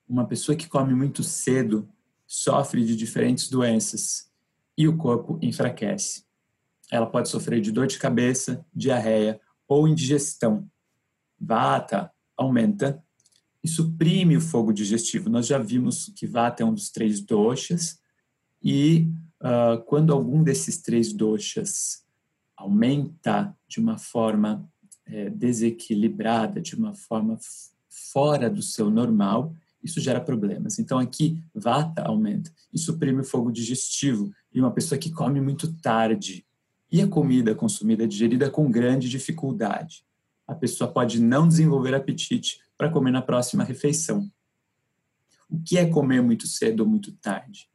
Uma 0.07 0.25
pessoa 0.25 0.55
que 0.55 0.67
come 0.67 0.93
muito 0.93 1.23
cedo 1.23 1.87
sofre 2.25 2.83
de 2.83 2.95
diferentes 2.95 3.49
doenças 3.49 4.31
e 4.77 4.87
o 4.87 4.97
corpo 4.97 5.37
enfraquece. 5.41 6.25
Ela 6.91 7.05
pode 7.05 7.29
sofrer 7.29 7.61
de 7.61 7.71
dor 7.71 7.87
de 7.87 7.99
cabeça, 7.99 8.65
diarreia 8.73 9.39
ou 9.67 9.87
indigestão. 9.87 10.69
Vata, 11.39 12.11
aumenta 12.37 13.03
e 13.63 13.67
suprime 13.67 14.37
o 14.37 14.41
fogo 14.41 14.71
digestivo. 14.71 15.29
Nós 15.29 15.47
já 15.47 15.57
vimos 15.57 16.11
que 16.15 16.27
Vata 16.27 16.63
é 16.63 16.65
um 16.65 16.73
dos 16.73 16.89
três 16.89 17.19
doshas 17.19 17.99
e 18.63 19.09
uh, 19.41 19.81
quando 19.85 20.13
algum 20.13 20.43
desses 20.43 20.81
três 20.81 21.11
doshas 21.11 22.05
aumenta 22.55 23.55
de 23.67 23.79
uma 23.79 23.97
forma 23.97 24.67
é, 25.05 25.29
desequilibrada, 25.29 26.59
de 26.59 26.75
uma 26.75 26.93
forma 26.93 27.37
fora 28.11 28.49
do 28.49 28.61
seu 28.61 28.89
normal, 28.89 29.55
isso 29.83 30.01
gera 30.01 30.19
problemas. 30.19 30.79
Então 30.79 30.97
aqui 30.97 31.41
Vata 31.53 32.03
aumenta 32.03 32.51
e 32.73 32.79
suprime 32.79 33.21
o 33.21 33.25
fogo 33.25 33.51
digestivo 33.51 34.31
e 34.53 34.59
uma 34.59 34.71
pessoa 34.71 34.97
que 34.97 35.11
come 35.11 35.39
muito 35.39 35.73
tarde 35.81 36.45
e 36.91 37.01
a 37.01 37.07
comida 37.07 37.53
consumida 37.53 38.07
digerida 38.07 38.49
com 38.49 38.71
grande 38.71 39.09
dificuldade 39.09 40.03
a 40.47 40.55
pessoa 40.55 40.91
pode 40.91 41.21
não 41.21 41.47
desenvolver 41.47 41.93
apetite 41.93 42.61
para 42.77 42.89
comer 42.89 43.11
na 43.11 43.21
próxima 43.21 43.63
refeição. 43.63 44.31
O 45.49 45.61
que 45.61 45.77
é 45.77 45.85
comer 45.85 46.21
muito 46.21 46.47
cedo 46.47 46.81
ou 46.81 46.87
muito 46.87 47.11
tarde? 47.11 47.69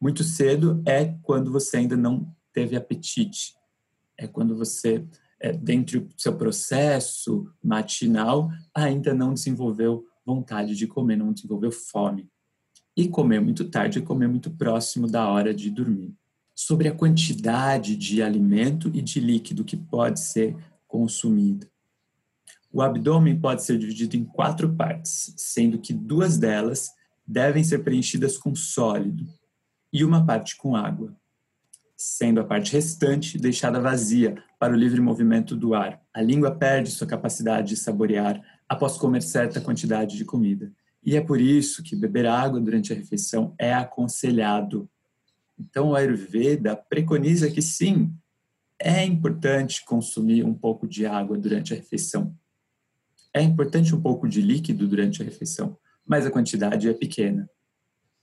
Muito 0.00 0.24
cedo 0.24 0.82
é 0.84 1.16
quando 1.22 1.52
você 1.52 1.78
ainda 1.78 1.96
não 1.96 2.34
teve 2.52 2.76
apetite. 2.76 3.54
É 4.18 4.26
quando 4.26 4.56
você, 4.56 5.06
é, 5.40 5.52
dentro 5.52 6.00
do 6.00 6.14
seu 6.16 6.36
processo 6.36 7.50
matinal, 7.62 8.50
ainda 8.74 9.14
não 9.14 9.34
desenvolveu 9.34 10.04
vontade 10.24 10.74
de 10.74 10.86
comer, 10.86 11.16
não 11.16 11.32
desenvolveu 11.32 11.70
fome. 11.70 12.28
E 12.96 13.08
comer 13.08 13.40
muito 13.40 13.68
tarde 13.68 13.98
é 13.98 14.02
comer 14.02 14.28
muito 14.28 14.50
próximo 14.50 15.06
da 15.06 15.28
hora 15.28 15.54
de 15.54 15.70
dormir. 15.70 16.14
Sobre 16.54 16.88
a 16.88 16.94
quantidade 16.94 17.94
de 17.94 18.22
alimento 18.22 18.90
e 18.94 19.02
de 19.02 19.20
líquido 19.20 19.64
que 19.64 19.76
pode 19.76 20.20
ser 20.20 20.56
consumido. 20.88 21.66
O 22.76 22.82
abdômen 22.82 23.40
pode 23.40 23.62
ser 23.62 23.78
dividido 23.78 24.18
em 24.18 24.24
quatro 24.26 24.70
partes, 24.70 25.32
sendo 25.34 25.78
que 25.78 25.94
duas 25.94 26.36
delas 26.36 26.90
devem 27.26 27.64
ser 27.64 27.78
preenchidas 27.78 28.36
com 28.36 28.54
sólido 28.54 29.24
e 29.90 30.04
uma 30.04 30.26
parte 30.26 30.54
com 30.58 30.76
água, 30.76 31.16
sendo 31.96 32.38
a 32.38 32.44
parte 32.44 32.74
restante 32.74 33.38
deixada 33.38 33.80
vazia 33.80 34.36
para 34.58 34.74
o 34.74 34.76
livre 34.76 35.00
movimento 35.00 35.56
do 35.56 35.72
ar. 35.72 36.02
A 36.12 36.20
língua 36.20 36.54
perde 36.54 36.90
sua 36.90 37.06
capacidade 37.06 37.68
de 37.68 37.76
saborear 37.78 38.42
após 38.68 38.98
comer 38.98 39.22
certa 39.22 39.58
quantidade 39.58 40.14
de 40.14 40.26
comida. 40.26 40.70
E 41.02 41.16
é 41.16 41.20
por 41.22 41.40
isso 41.40 41.82
que 41.82 41.96
beber 41.96 42.26
água 42.26 42.60
durante 42.60 42.92
a 42.92 42.96
refeição 42.96 43.54
é 43.58 43.72
aconselhado. 43.72 44.86
Então, 45.58 45.92
o 45.92 45.96
Ayurveda 45.96 46.76
preconiza 46.76 47.50
que 47.50 47.62
sim, 47.62 48.12
é 48.78 49.02
importante 49.02 49.82
consumir 49.82 50.44
um 50.44 50.52
pouco 50.52 50.86
de 50.86 51.06
água 51.06 51.38
durante 51.38 51.72
a 51.72 51.76
refeição, 51.76 52.36
é 53.36 53.42
importante 53.42 53.94
um 53.94 54.00
pouco 54.00 54.26
de 54.26 54.40
líquido 54.40 54.88
durante 54.88 55.20
a 55.20 55.24
refeição, 55.24 55.76
mas 56.06 56.24
a 56.24 56.30
quantidade 56.30 56.88
é 56.88 56.94
pequena. 56.94 57.46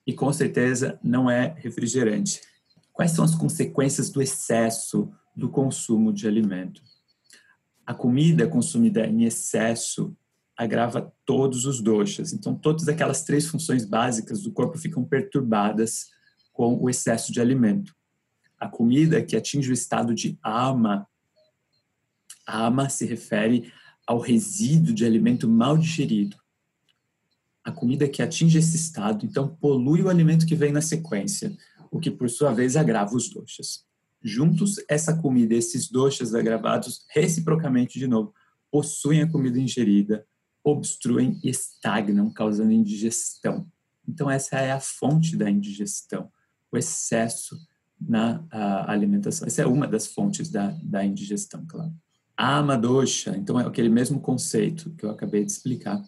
E 0.08 0.12
com 0.12 0.34
certeza 0.34 1.00
não 1.04 1.30
é 1.30 1.54
refrigerante. 1.56 2.42
Quais 2.92 3.12
são 3.12 3.24
as 3.24 3.36
consequências 3.36 4.10
do 4.10 4.24
excesso 4.24 5.14
do 5.36 5.50
consumo 5.50 6.12
de 6.12 6.28
alimento? 6.28 6.82
A 7.86 7.94
comida 7.94 8.48
consumida 8.48 9.06
em 9.06 9.24
excesso 9.24 10.18
agrava 10.58 11.14
todos 11.24 11.66
os 11.66 11.80
doshas. 11.80 12.34
Então, 12.34 12.56
todas 12.56 12.88
aquelas 12.88 13.22
três 13.24 13.46
funções 13.46 13.86
básicas 13.86 14.42
do 14.42 14.52
corpo 14.52 14.80
ficam 14.80 15.06
perturbadas 15.06 16.08
com 16.52 16.76
o 16.82 16.90
excesso 16.90 17.32
de 17.32 17.40
alimento. 17.40 17.96
A 18.60 18.68
comida 18.68 19.22
que 19.22 19.36
atinge 19.36 19.70
o 19.70 19.74
estado 19.74 20.16
de 20.16 20.40
ama, 20.44 21.08
ama 22.48 22.90
se 22.90 23.06
refere 23.06 23.72
ao 24.06 24.20
resíduo 24.20 24.94
de 24.94 25.06
alimento 25.06 25.48
mal 25.48 25.78
digerido. 25.78 26.38
A 27.64 27.72
comida 27.72 28.08
que 28.08 28.22
atinge 28.22 28.58
esse 28.58 28.76
estado, 28.76 29.26
então, 29.26 29.48
polui 29.48 30.02
o 30.02 30.10
alimento 30.10 30.46
que 30.46 30.56
vem 30.56 30.72
na 30.72 30.82
sequência. 30.82 31.56
o 31.92 32.00
que 32.00 32.10
por 32.10 32.28
sua 32.28 32.52
vez 32.52 32.76
agrava 32.76 33.16
os 33.16 33.30
doshas. 33.30 33.86
Juntos, 34.20 34.84
essa 34.90 35.16
comida, 35.16 35.54
esses 35.54 35.92
doshas 35.92 36.34
agravados, 36.34 37.06
reciprocamente 37.14 38.00
de 38.00 38.08
novo, 38.08 38.34
possuem 38.72 39.22
a 39.22 39.30
comida 39.30 39.60
ingerida, 39.60 40.26
obstruem 40.64 41.40
e 41.44 41.50
estagnam, 41.52 42.34
causando 42.34 42.72
indigestão. 42.72 43.68
Então, 44.08 44.28
essa 44.28 44.58
é 44.58 44.72
a 44.72 44.80
fonte 44.80 45.38
da 45.38 45.48
indigestão, 45.48 46.32
o 46.72 46.78
excesso 46.78 47.56
na 48.02 48.44
alimentação. 48.88 49.48
Essa 49.48 49.62
é 49.62 49.68
uma 49.68 49.88
das 49.88 50.08
fontes 50.08 50.50
da, 50.50 50.76
da 50.84 51.06
indigestão, 51.06 51.64
claro. 51.68 51.94
Amadosha, 52.36 53.36
então 53.38 53.60
é 53.60 53.66
aquele 53.66 53.90
mesmo 53.90 54.20
conceito 54.20 54.92
que 54.92 55.06
eu 55.06 55.12
acabei 55.12 55.46
de 55.46 55.52
explicar. 55.52 56.04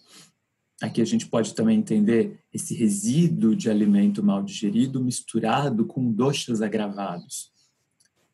Aqui 0.81 1.01
a 1.01 1.05
gente 1.05 1.27
pode 1.27 1.53
também 1.53 1.79
entender 1.79 2.39
esse 2.53 2.73
resíduo 2.73 3.55
de 3.55 3.69
alimento 3.69 4.23
mal 4.23 4.43
digerido 4.43 5.01
misturado 5.01 5.85
com 5.85 6.11
doshas 6.11 6.61
agravados. 6.61 7.51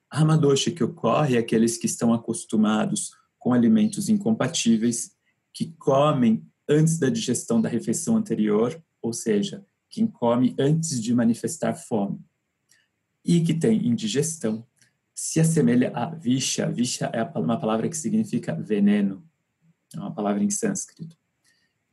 A 0.10 0.22
amadosha 0.22 0.72
que 0.72 0.84
ocorre 0.84 1.36
é 1.36 1.40
aqueles 1.40 1.78
que 1.78 1.86
estão 1.86 2.14
acostumados 2.14 3.12
com 3.38 3.54
alimentos 3.54 4.10
incompatíveis, 4.10 5.12
que 5.54 5.74
comem 5.78 6.46
antes 6.68 6.98
da 6.98 7.10
digestão 7.10 7.62
da 7.62 7.70
refeição 7.70 8.18
anterior, 8.18 8.82
ou 9.02 9.14
seja, 9.14 9.66
quem 9.90 10.08
come 10.08 10.56
antes 10.58 11.02
de 11.02 11.14
manifestar 11.14 11.76
fome, 11.76 12.20
e 13.24 13.42
que 13.42 13.54
tem 13.54 13.88
indigestão, 13.88 14.66
se 15.14 15.40
assemelha 15.40 15.92
a 15.94 16.06
visha. 16.06 16.70
Visha 16.70 17.06
é 17.14 17.24
uma 17.38 17.60
palavra 17.60 17.90
que 17.90 17.98
significa 17.98 18.56
veneno, 18.56 19.24
é 19.94 20.00
uma 20.00 20.14
palavra 20.14 20.44
em 20.44 20.50
sânscrito. 20.50 21.18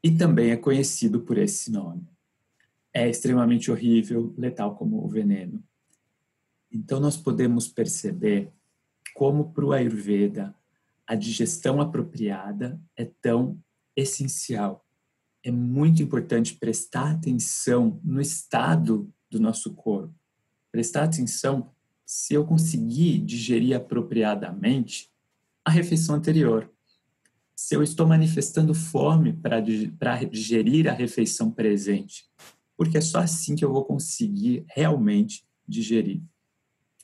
E 0.02 0.10
também 0.10 0.50
é 0.50 0.56
conhecido 0.56 1.20
por 1.20 1.36
esse 1.38 1.70
nome. 1.70 2.08
É 2.92 3.08
extremamente 3.08 3.70
horrível, 3.70 4.34
letal 4.36 4.76
como 4.76 5.04
o 5.04 5.08
veneno. 5.08 5.62
Então, 6.70 7.00
nós 7.00 7.16
podemos 7.16 7.68
perceber 7.68 8.52
como 9.14 9.52
para 9.52 9.64
o 9.64 9.72
Ayurveda 9.72 10.54
a 11.06 11.14
digestão 11.14 11.80
apropriada 11.80 12.80
é 12.94 13.04
tão 13.04 13.58
essencial. 13.96 14.86
É 15.42 15.50
muito 15.50 16.02
importante 16.02 16.54
prestar 16.54 17.12
atenção 17.12 17.98
no 18.04 18.20
estado 18.20 19.10
do 19.30 19.40
nosso 19.40 19.74
corpo, 19.74 20.14
prestar 20.70 21.04
atenção 21.04 21.72
se 22.08 22.32
eu 22.32 22.42
conseguir 22.42 23.18
digerir 23.18 23.76
apropriadamente 23.76 25.10
a 25.62 25.70
refeição 25.70 26.14
anterior. 26.14 26.72
Se 27.54 27.76
eu 27.76 27.82
estou 27.82 28.06
manifestando 28.06 28.72
fome 28.72 29.34
para 29.34 29.60
digerir 29.60 30.88
a 30.88 30.94
refeição 30.94 31.50
presente. 31.50 32.24
Porque 32.78 32.96
é 32.96 33.02
só 33.02 33.18
assim 33.18 33.54
que 33.54 33.62
eu 33.62 33.70
vou 33.70 33.84
conseguir 33.84 34.64
realmente 34.74 35.44
digerir. 35.68 36.22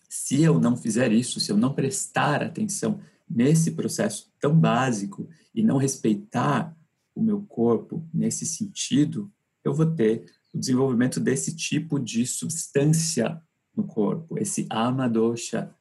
Se 0.09 0.43
eu 0.43 0.59
não 0.59 0.75
fizer 0.75 1.13
isso, 1.13 1.39
se 1.39 1.53
eu 1.53 1.59
não 1.59 1.75
prestar 1.75 2.43
atenção 2.43 2.99
nesse 3.29 3.73
processo 3.73 4.33
tão 4.41 4.59
básico 4.59 5.29
e 5.55 5.63
não 5.63 5.77
respeitar 5.77 6.75
o 7.15 7.23
meu 7.23 7.43
corpo 7.43 8.09
nesse 8.11 8.47
sentido, 8.47 9.31
eu 9.63 9.75
vou 9.75 9.85
ter 9.85 10.25
o 10.55 10.59
desenvolvimento 10.59 11.21
desse 11.21 11.55
tipo 11.55 11.99
de 11.99 12.27
substância 12.27 13.39
no 13.77 13.85
corpo, 13.85 14.39
esse 14.39 14.67
amadosha, 14.71 15.75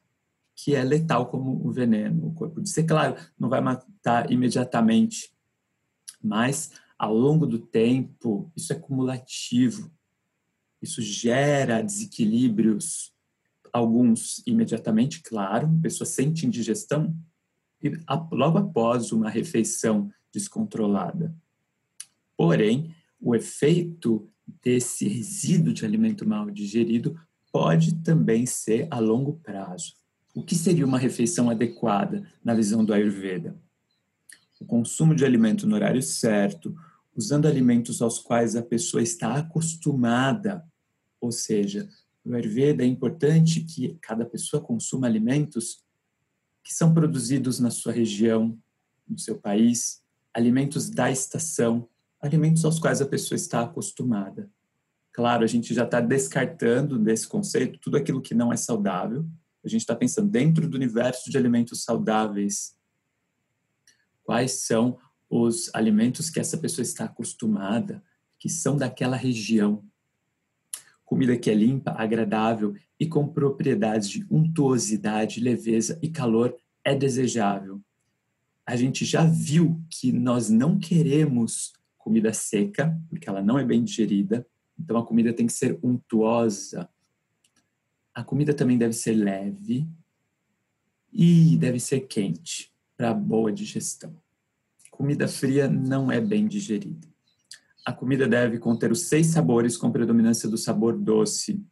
que 0.54 0.74
é 0.74 0.82
letal 0.82 1.26
como 1.26 1.66
o 1.66 1.70
veneno. 1.70 2.28
O 2.28 2.34
corpo 2.34 2.60
de 2.60 2.68
ser 2.68 2.84
claro, 2.84 3.16
não 3.38 3.48
vai 3.48 3.60
matar 3.60 4.30
imediatamente, 4.30 5.32
mas 6.22 6.70
ao 6.98 7.14
longo 7.14 7.46
do 7.46 7.58
tempo, 7.58 8.50
isso 8.56 8.72
é 8.72 8.76
cumulativo. 8.76 9.90
Isso 10.80 11.02
gera 11.02 11.82
desequilíbrios, 11.82 13.12
alguns 13.72 14.42
imediatamente, 14.46 15.22
claro, 15.22 15.66
a 15.66 15.82
pessoa 15.82 16.06
sente 16.06 16.46
indigestão 16.46 17.14
e 17.82 17.90
logo 18.32 18.58
após 18.58 19.12
uma 19.12 19.28
refeição 19.28 20.10
descontrolada. 20.32 21.34
Porém, 22.36 22.94
o 23.20 23.34
efeito 23.34 24.28
desse 24.62 25.08
resíduo 25.08 25.72
de 25.72 25.84
alimento 25.84 26.26
mal 26.26 26.50
digerido 26.50 27.18
pode 27.54 27.94
também 28.02 28.46
ser 28.46 28.88
a 28.90 28.98
longo 28.98 29.34
prazo. 29.34 29.94
O 30.34 30.42
que 30.42 30.56
seria 30.56 30.84
uma 30.84 30.98
refeição 30.98 31.48
adequada 31.48 32.28
na 32.42 32.52
visão 32.52 32.84
do 32.84 32.92
Ayurveda? 32.92 33.56
O 34.60 34.64
consumo 34.64 35.14
de 35.14 35.24
alimento 35.24 35.64
no 35.64 35.76
horário 35.76 36.02
certo, 36.02 36.74
usando 37.14 37.46
alimentos 37.46 38.02
aos 38.02 38.18
quais 38.18 38.56
a 38.56 38.62
pessoa 38.62 39.00
está 39.00 39.36
acostumada, 39.36 40.66
ou 41.20 41.30
seja, 41.30 41.88
no 42.24 42.34
Ayurveda 42.34 42.82
é 42.82 42.86
importante 42.86 43.60
que 43.60 43.96
cada 44.02 44.26
pessoa 44.26 44.60
consuma 44.60 45.06
alimentos 45.06 45.84
que 46.64 46.74
são 46.74 46.92
produzidos 46.92 47.60
na 47.60 47.70
sua 47.70 47.92
região, 47.92 48.58
no 49.06 49.16
seu 49.16 49.38
país, 49.38 50.02
alimentos 50.34 50.90
da 50.90 51.08
estação, 51.08 51.88
alimentos 52.20 52.64
aos 52.64 52.80
quais 52.80 53.00
a 53.00 53.06
pessoa 53.06 53.36
está 53.36 53.60
acostumada. 53.60 54.50
Claro, 55.14 55.44
a 55.44 55.46
gente 55.46 55.72
já 55.72 55.84
está 55.84 56.00
descartando 56.00 56.98
desse 56.98 57.28
conceito 57.28 57.78
tudo 57.78 57.96
aquilo 57.96 58.20
que 58.20 58.34
não 58.34 58.52
é 58.52 58.56
saudável. 58.56 59.24
A 59.64 59.68
gente 59.68 59.82
está 59.82 59.94
pensando 59.94 60.28
dentro 60.28 60.68
do 60.68 60.74
universo 60.74 61.30
de 61.30 61.38
alimentos 61.38 61.84
saudáveis. 61.84 62.76
Quais 64.24 64.66
são 64.66 64.98
os 65.30 65.72
alimentos 65.72 66.30
que 66.30 66.40
essa 66.40 66.58
pessoa 66.58 66.82
está 66.82 67.04
acostumada, 67.04 68.02
que 68.40 68.48
são 68.48 68.76
daquela 68.76 69.16
região? 69.16 69.84
Comida 71.04 71.36
que 71.36 71.48
é 71.48 71.54
limpa, 71.54 71.92
agradável 71.92 72.74
e 72.98 73.06
com 73.06 73.28
propriedades 73.28 74.08
de 74.08 74.26
untuosidade, 74.28 75.38
leveza 75.38 75.96
e 76.02 76.08
calor 76.08 76.56
é 76.82 76.92
desejável. 76.92 77.80
A 78.66 78.74
gente 78.74 79.04
já 79.04 79.24
viu 79.24 79.80
que 79.88 80.10
nós 80.10 80.50
não 80.50 80.76
queremos 80.76 81.72
comida 81.96 82.32
seca, 82.32 83.00
porque 83.08 83.28
ela 83.28 83.40
não 83.40 83.56
é 83.56 83.64
bem 83.64 83.84
digerida 83.84 84.44
então 84.78 84.96
a 84.96 85.06
comida 85.06 85.32
tem 85.32 85.46
que 85.46 85.52
ser 85.52 85.78
untuosa. 85.82 86.88
A 88.14 88.22
comida 88.22 88.54
também 88.54 88.78
deve 88.78 88.92
ser 88.92 89.14
leve 89.14 89.88
e 91.12 91.56
deve 91.56 91.78
ser 91.80 92.00
quente 92.00 92.72
para 92.96 93.14
boa 93.14 93.52
digestão. 93.52 94.14
Comida 94.90 95.26
fria 95.26 95.68
não 95.68 96.10
é 96.10 96.20
bem 96.20 96.46
digerida. 96.46 97.08
A 97.84 97.92
comida 97.92 98.26
deve 98.26 98.58
conter 98.58 98.90
os 98.90 99.02
seis 99.02 99.28
sabores 99.28 99.76
com 99.76 99.90
predominância 99.90 100.48
do 100.48 100.56
sabor 100.56 100.96
doce. 100.96 101.62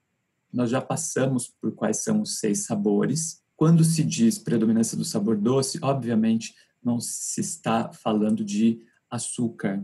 Nós 0.53 0.69
já 0.69 0.81
passamos 0.81 1.49
por 1.49 1.73
quais 1.73 1.99
são 1.99 2.21
os 2.21 2.39
seis 2.39 2.67
sabores. 2.67 3.43
Quando 3.57 3.85
se 3.85 4.03
diz 4.05 4.39
predominância 4.39 4.97
do 4.97 5.05
sabor 5.05 5.37
doce, 5.37 5.79
obviamente 5.81 6.55
não 6.83 7.01
se 7.01 7.41
está 7.41 7.93
falando 7.93 8.45
de 8.45 8.85
açúcar. 9.09 9.83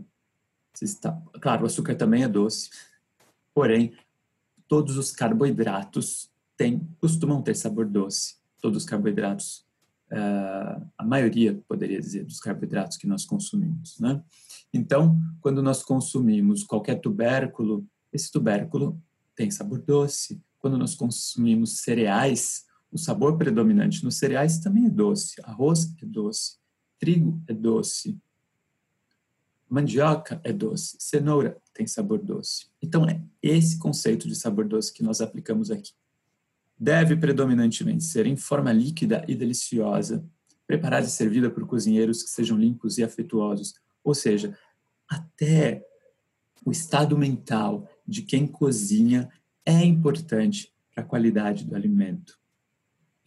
Se 0.73 0.85
está, 0.85 1.19
claro, 1.41 1.63
o 1.63 1.65
açúcar 1.65 1.95
também 1.95 2.23
é 2.23 2.27
doce, 2.27 2.69
Porém, 3.59 3.91
todos 4.69 4.95
os 4.95 5.11
carboidratos 5.11 6.31
têm, 6.55 6.79
costumam 6.97 7.41
ter 7.41 7.57
sabor 7.57 7.85
doce. 7.85 8.37
Todos 8.61 8.83
os 8.83 8.89
carboidratos, 8.89 9.65
uh, 10.13 10.81
a 10.97 11.03
maioria, 11.03 11.61
poderia 11.67 11.99
dizer, 11.99 12.23
dos 12.23 12.39
carboidratos 12.39 12.95
que 12.95 13.05
nós 13.05 13.25
consumimos. 13.25 13.99
Né? 13.99 14.23
Então, 14.73 15.19
quando 15.41 15.61
nós 15.61 15.83
consumimos 15.83 16.63
qualquer 16.63 17.01
tubérculo, 17.01 17.85
esse 18.13 18.31
tubérculo 18.31 18.97
tem 19.35 19.51
sabor 19.51 19.79
doce. 19.79 20.41
Quando 20.57 20.77
nós 20.77 20.95
consumimos 20.95 21.81
cereais, 21.81 22.63
o 22.89 22.97
sabor 22.97 23.37
predominante 23.37 24.05
nos 24.05 24.15
cereais 24.15 24.59
também 24.59 24.85
é 24.85 24.89
doce. 24.89 25.33
Arroz 25.43 25.93
é 26.01 26.05
doce, 26.05 26.55
trigo 26.97 27.43
é 27.45 27.53
doce, 27.53 28.17
mandioca 29.69 30.41
é 30.43 30.51
doce, 30.51 30.97
cenoura 30.99 31.57
tem 31.73 31.85
sabor 31.85 32.19
doce. 32.19 32.67
Então, 32.81 33.07
é 33.07 33.21
esse 33.41 33.77
conceito 33.77 34.27
de 34.27 34.35
sabor 34.35 34.67
doce 34.67 34.91
que 34.91 35.03
nós 35.03 35.21
aplicamos 35.21 35.69
aqui. 35.71 35.93
Deve 36.77 37.15
predominantemente 37.15 38.03
ser 38.03 38.25
em 38.25 38.35
forma 38.35 38.73
líquida 38.73 39.23
e 39.27 39.35
deliciosa, 39.35 40.25
preparada 40.65 41.05
e 41.05 41.09
servida 41.09 41.49
por 41.49 41.65
cozinheiros 41.65 42.23
que 42.23 42.29
sejam 42.29 42.57
limpos 42.57 42.97
e 42.97 43.03
afetuosos. 43.03 43.75
Ou 44.03 44.13
seja, 44.13 44.57
até 45.07 45.85
o 46.65 46.71
estado 46.71 47.17
mental 47.17 47.87
de 48.05 48.21
quem 48.21 48.47
cozinha 48.47 49.29
é 49.65 49.83
importante 49.83 50.73
para 50.93 51.03
a 51.03 51.07
qualidade 51.07 51.63
do 51.63 51.75
alimento. 51.75 52.37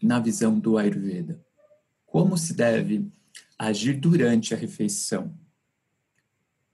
Na 0.02 0.18
visão 0.18 0.58
do 0.58 0.76
Ayurveda, 0.76 1.40
como 2.04 2.36
se 2.36 2.52
deve 2.54 3.10
agir 3.58 3.94
durante 3.94 4.52
a 4.52 4.56
refeição? 4.56 5.32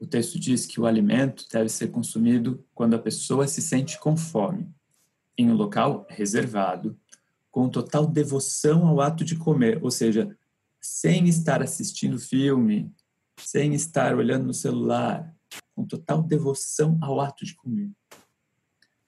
O 0.01 0.07
texto 0.07 0.39
diz 0.39 0.65
que 0.65 0.81
o 0.81 0.87
alimento 0.87 1.45
deve 1.53 1.69
ser 1.69 1.89
consumido 1.89 2.65
quando 2.75 2.95
a 2.95 2.99
pessoa 2.99 3.49
se 3.49 3.61
sente 3.61 3.99
com 3.99 4.17
fome, 4.17 4.73
em 5.37 5.51
um 5.51 5.55
local 5.55 6.07
reservado, 6.09 6.97
com 7.51 7.69
total 7.69 8.07
devoção 8.07 8.87
ao 8.87 9.01
ato 9.01 9.25
de 9.25 9.35
comer, 9.35 9.83
ou 9.83 9.91
seja, 9.91 10.37
sem 10.81 11.27
estar 11.29 11.63
assistindo 11.63 12.19
filme, 12.19 12.95
sem 13.41 13.75
estar 13.75 14.15
olhando 14.15 14.47
no 14.47 14.55
celular, 14.55 15.35
com 15.75 15.85
total 15.85 16.23
devoção 16.23 16.99
ao 17.01 17.21
ato 17.21 17.45
de 17.45 17.55
comer. 17.55 17.91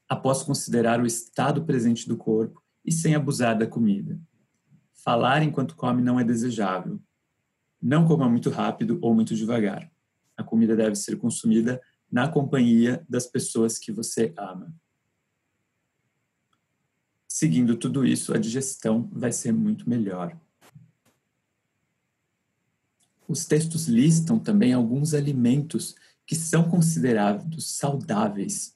após 0.08 0.42
considerar 0.42 1.00
o 1.00 1.06
estado 1.06 1.64
presente 1.64 2.08
do 2.08 2.16
corpo 2.16 2.60
e 2.84 2.90
sem 2.90 3.14
abusar 3.14 3.56
da 3.56 3.64
comida. 3.64 4.20
Falar 4.92 5.40
enquanto 5.40 5.76
come 5.76 6.02
não 6.02 6.18
é 6.18 6.24
desejável. 6.24 7.00
Não 7.80 8.04
coma 8.04 8.28
muito 8.28 8.50
rápido 8.50 8.98
ou 9.00 9.14
muito 9.14 9.36
devagar. 9.36 9.88
A 10.40 10.42
comida 10.42 10.74
deve 10.74 10.96
ser 10.96 11.18
consumida 11.18 11.78
na 12.10 12.26
companhia 12.26 13.04
das 13.06 13.26
pessoas 13.26 13.78
que 13.78 13.92
você 13.92 14.32
ama. 14.38 14.74
Seguindo 17.28 17.76
tudo 17.76 18.06
isso, 18.06 18.32
a 18.32 18.38
digestão 18.38 19.06
vai 19.12 19.32
ser 19.32 19.52
muito 19.52 19.86
melhor. 19.86 20.34
Os 23.28 23.44
textos 23.44 23.86
listam 23.86 24.38
também 24.38 24.72
alguns 24.72 25.12
alimentos 25.12 25.94
que 26.26 26.34
são 26.34 26.66
considerados 26.66 27.76
saudáveis. 27.76 28.74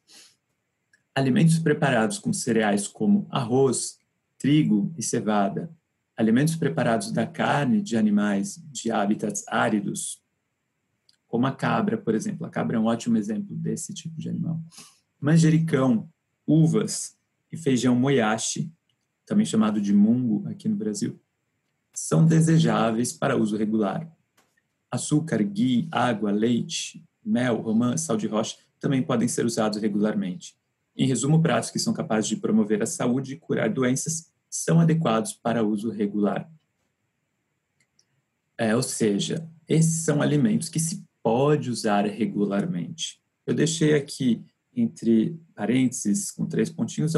Alimentos 1.15 1.59
preparados 1.59 2.19
com 2.19 2.31
cereais 2.31 2.87
como 2.87 3.27
arroz, 3.31 3.99
trigo 4.39 4.93
e 4.99 5.03
cevada, 5.03 5.75
alimentos 6.15 6.57
preparados 6.57 7.11
da 7.11 7.27
carne 7.27 7.81
de 7.81 7.97
animais 7.97 8.63
de 8.71 8.91
hábitats 8.91 9.49
áridos, 9.49 10.23
como 11.35 11.49
a 11.49 11.51
cabra, 11.51 11.99
por 11.99 12.15
exemplo. 12.15 12.47
A 12.47 12.49
cabra 12.49 12.77
é 12.77 12.81
um 12.81 12.85
ótimo 12.85 13.17
exemplo 13.17 13.57
desse 13.57 13.93
tipo 13.93 14.17
de 14.21 14.29
animal. 14.29 14.63
Manjericão, 15.21 16.09
uvas 16.47 17.19
e 17.51 17.57
feijão 17.57 17.97
moyashi, 17.97 18.71
também 19.27 19.45
chamado 19.45 19.81
de 19.81 19.93
mungo 19.93 20.49
aqui 20.49 20.69
no 20.69 20.77
Brasil, 20.77 21.21
são 21.93 22.25
desejáveis 22.25 23.13
para 23.13 23.37
uso 23.37 23.57
regular. 23.57 24.09
Açúcar, 24.89 25.43
ghee, 25.43 25.89
água, 25.91 26.31
leite, 26.31 27.05
mel, 27.25 27.61
romã, 27.61 27.97
sal 27.97 28.17
de 28.17 28.29
rocha 28.29 28.57
também 28.79 29.03
podem 29.03 29.27
ser 29.27 29.45
usados 29.45 29.83
regularmente. 29.83 30.57
Em 30.97 31.05
resumo, 31.05 31.43
pratos 31.43 31.69
que 31.69 31.81
são 31.81 31.93
capazes 31.93 32.29
de 32.29 32.37
promover 32.37 32.81
a 32.81 32.87
saúde 32.87 33.33
e 33.33 33.37
curar 33.37 33.69
doenças 33.69 34.31
são 34.49 34.79
adequados 34.79 35.33
para 35.33 35.65
uso 35.65 35.91
regular. 35.91 36.49
É, 38.57 38.77
ou 38.77 38.85
seja, 38.85 39.51
esses 39.69 40.05
são 40.05 40.23
alimentos 40.23 40.69
que 40.69 40.79
se 40.79 41.04
pode 41.25 41.71
usar 41.71 42.05
regularmente. 42.05 43.19
Eu 43.47 43.55
deixei 43.55 43.95
aqui 43.95 44.45
entre 44.77 45.41
parênteses, 45.55 46.31
com 46.31 46.47
três 46.47 46.69
pontinhos, 46.69 47.15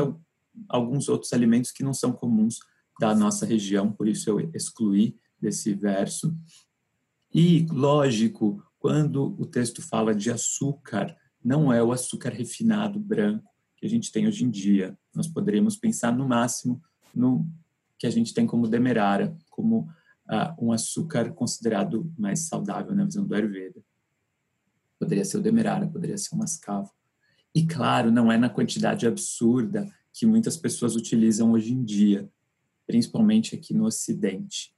alguns 0.69 1.09
outros 1.09 1.33
alimentos 1.33 1.73
que 1.73 1.83
não 1.83 1.93
são 1.93 2.13
comuns 2.13 2.59
da 3.01 3.13
nossa 3.15 3.45
região, 3.45 3.93
por 3.93 4.07
isso 4.07 4.31
eu 4.31 4.51
excluí 4.55 5.17
desse 5.41 5.75
verso. 5.75 6.35
E, 7.35 7.67
lógico, 7.71 8.63
quando 8.79 9.37
o 9.39 9.45
texto 9.45 9.83
fala 9.83 10.15
de 10.15 10.31
açúcar, 10.31 11.17
não 11.45 11.73
é 11.73 11.83
o 11.83 11.93
açúcar 11.93 12.31
refinado 12.31 13.01
branco 13.01 13.51
que 13.77 13.85
a 13.85 13.89
gente 13.89 14.13
tem 14.13 14.27
hoje 14.29 14.45
em 14.45 14.51
dia. 14.51 14.97
Nós 15.15 15.27
poderíamos 15.27 15.77
pensar 15.77 16.17
no 16.17 16.29
máximo 16.29 16.81
no 17.13 17.45
que 17.99 18.07
a 18.07 18.11
gente 18.11 18.33
tem 18.33 18.47
como 18.47 18.69
demerara, 18.69 19.37
como 19.51 19.81
uh, 19.81 20.65
um 20.65 20.73
açúcar 20.73 21.33
considerado 21.33 22.13
mais 22.17 22.47
saudável 22.47 22.95
na 22.95 23.05
visão 23.05 23.27
do 23.27 23.35
Ayurveda. 23.35 23.76
Poderia 24.99 25.25
ser 25.25 25.39
o 25.39 25.43
demerara, 25.43 25.87
poderia 25.87 26.17
ser 26.17 26.35
o 26.35 26.39
mascavo. 26.39 26.91
E 27.55 27.67
claro, 27.67 28.11
não 28.11 28.31
é 28.31 28.37
na 28.37 28.49
quantidade 28.49 29.07
absurda 29.07 29.89
que 30.13 30.27
muitas 30.27 30.57
pessoas 30.57 30.97
utilizam 30.97 31.53
hoje 31.53 31.73
em 31.73 31.85
dia, 31.85 32.31
principalmente 32.87 33.55
aqui 33.55 33.75
no 33.75 33.85
Ocidente. 33.85 34.75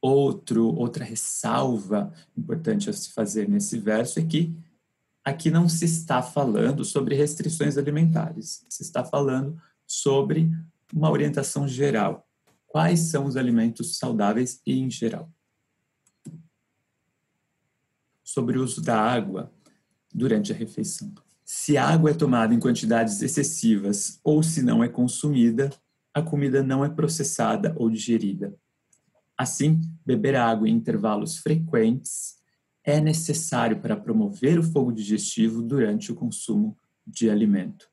Outro, 0.00 0.66
outra 0.74 1.04
ressalva 1.04 2.12
importante 2.36 2.88
a 2.88 2.92
se 2.92 3.12
fazer 3.12 3.48
nesse 3.48 3.78
verso 3.78 4.20
é 4.20 4.24
que 4.24 4.56
aqui 5.24 5.50
não 5.50 5.68
se 5.68 5.84
está 5.84 6.22
falando 6.22 6.84
sobre 6.84 7.16
restrições 7.16 7.76
alimentares, 7.76 8.64
se 8.68 8.82
está 8.82 9.04
falando 9.04 9.60
sobre 9.84 10.50
uma 10.94 11.10
orientação 11.10 11.66
geral. 11.66 12.28
Quais 12.66 13.00
são 13.00 13.24
os 13.24 13.36
alimentos 13.36 13.98
saudáveis 13.98 14.60
e 14.64 14.78
em 14.78 14.90
geral? 14.90 15.32
Sobre 18.26 18.58
o 18.58 18.64
uso 18.64 18.82
da 18.82 19.00
água 19.00 19.52
durante 20.12 20.52
a 20.52 20.54
refeição. 20.56 21.14
Se 21.44 21.76
a 21.76 21.88
água 21.88 22.10
é 22.10 22.14
tomada 22.14 22.52
em 22.52 22.58
quantidades 22.58 23.22
excessivas 23.22 24.18
ou 24.24 24.42
se 24.42 24.62
não 24.62 24.82
é 24.82 24.88
consumida, 24.88 25.70
a 26.12 26.20
comida 26.20 26.62
não 26.62 26.84
é 26.84 26.88
processada 26.88 27.72
ou 27.78 27.88
digerida. 27.88 28.52
Assim, 29.38 29.80
beber 30.04 30.34
água 30.34 30.68
em 30.68 30.72
intervalos 30.72 31.36
frequentes 31.38 32.36
é 32.82 33.00
necessário 33.00 33.80
para 33.80 33.96
promover 33.96 34.58
o 34.58 34.62
fogo 34.62 34.90
digestivo 34.90 35.62
durante 35.62 36.10
o 36.10 36.16
consumo 36.16 36.76
de 37.06 37.30
alimento 37.30 37.88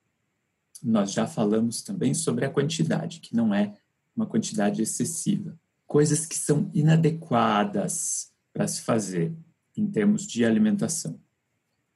nós 0.84 1.14
já 1.14 1.26
falamos 1.26 1.82
também 1.82 2.14
sobre 2.14 2.46
a 2.46 2.50
quantidade, 2.50 3.22
que 3.22 3.36
não 3.36 3.54
é 3.54 3.74
uma 4.16 4.26
quantidade 4.26 4.82
excessiva. 4.82 5.58
Coisas 5.88 6.26
que 6.26 6.36
são 6.36 6.70
inadequadas 6.74 8.32
para 8.52 8.68
se 8.68 8.82
fazer 8.82 9.34
em 9.76 9.88
termos 9.88 10.28
de 10.28 10.46
alimentação. 10.46 11.20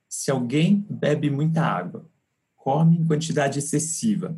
Se 0.07 0.31
alguém 0.31 0.85
bebe 0.89 1.29
muita 1.29 1.61
água, 1.61 2.09
come 2.55 2.97
em 2.97 3.05
quantidade 3.05 3.59
excessiva, 3.59 4.37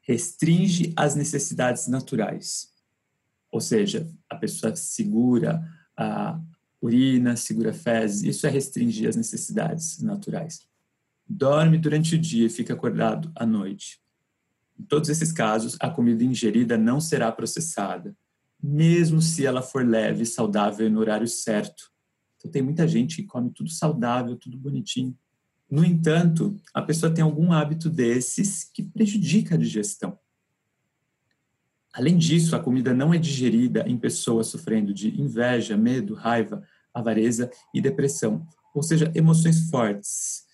restringe 0.00 0.92
as 0.96 1.14
necessidades 1.14 1.86
naturais, 1.86 2.70
ou 3.50 3.60
seja, 3.60 4.10
a 4.28 4.36
pessoa 4.36 4.74
segura 4.74 5.62
a 5.96 6.40
urina, 6.80 7.36
segura 7.36 7.72
fezes, 7.72 8.22
isso 8.22 8.46
é 8.46 8.50
restringir 8.50 9.08
as 9.08 9.16
necessidades 9.16 10.00
naturais 10.00 10.70
dorme 11.30 11.78
durante 11.78 12.16
o 12.16 12.18
dia 12.18 12.46
e 12.46 12.50
fica 12.50 12.74
acordado 12.74 13.30
à 13.36 13.46
noite. 13.46 14.00
Em 14.78 14.82
todos 14.82 15.08
esses 15.08 15.30
casos, 15.30 15.76
a 15.78 15.88
comida 15.88 16.24
ingerida 16.24 16.76
não 16.76 17.00
será 17.00 17.30
processada, 17.30 18.16
mesmo 18.60 19.22
se 19.22 19.46
ela 19.46 19.62
for 19.62 19.86
leve 19.86 20.24
e 20.24 20.26
saudável 20.26 20.90
no 20.90 20.98
horário 20.98 21.28
certo. 21.28 21.92
Então, 22.40 22.50
tem 22.50 22.62
muita 22.62 22.88
gente 22.88 23.16
que 23.16 23.24
come 23.24 23.50
tudo 23.50 23.68
saudável, 23.68 24.34
tudo 24.34 24.56
bonitinho. 24.56 25.14
No 25.70 25.84
entanto, 25.84 26.56
a 26.72 26.80
pessoa 26.80 27.12
tem 27.12 27.22
algum 27.22 27.52
hábito 27.52 27.90
desses 27.90 28.64
que 28.64 28.82
prejudica 28.82 29.54
a 29.54 29.58
digestão. 29.58 30.18
Além 31.92 32.16
disso, 32.16 32.56
a 32.56 32.60
comida 32.60 32.94
não 32.94 33.12
é 33.12 33.18
digerida 33.18 33.86
em 33.86 33.98
pessoas 33.98 34.46
sofrendo 34.46 34.94
de 34.94 35.20
inveja, 35.20 35.76
medo, 35.76 36.14
raiva, 36.14 36.62
avareza 36.94 37.50
e 37.74 37.80
depressão, 37.80 38.46
ou 38.74 38.82
seja, 38.82 39.12
emoções 39.14 39.68
fortes, 39.68 40.44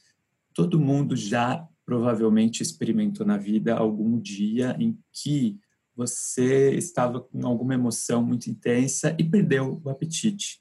todo 0.53 0.81
mundo 0.81 1.14
já 1.14 1.66
provavelmente 1.85 2.62
experimentou 2.62 3.25
na 3.25 3.37
vida 3.37 3.77
algum 3.77 4.18
dia 4.18 4.77
em 4.81 4.99
que 5.12 5.59
você 5.94 6.75
estava 6.75 7.20
com 7.20 7.46
alguma 7.46 7.75
emoção 7.75 8.22
muito 8.22 8.51
intensa 8.51 9.14
e 9.18 9.25
perdeu 9.25 9.81
o 9.85 9.88
apetite. 9.88 10.61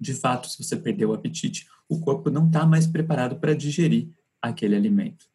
De 0.00 0.14
fato, 0.14 0.48
se 0.48 0.62
você 0.62 0.76
perdeu 0.76 1.10
o 1.10 1.12
apetite, 1.12 1.68
o 1.88 2.00
corpo 2.00 2.30
não 2.30 2.46
está 2.46 2.64
mais 2.64 2.86
preparado 2.86 3.36
para 3.36 3.54
digerir 3.54 4.08
aquele 4.40 4.74
alimento. 4.74 5.26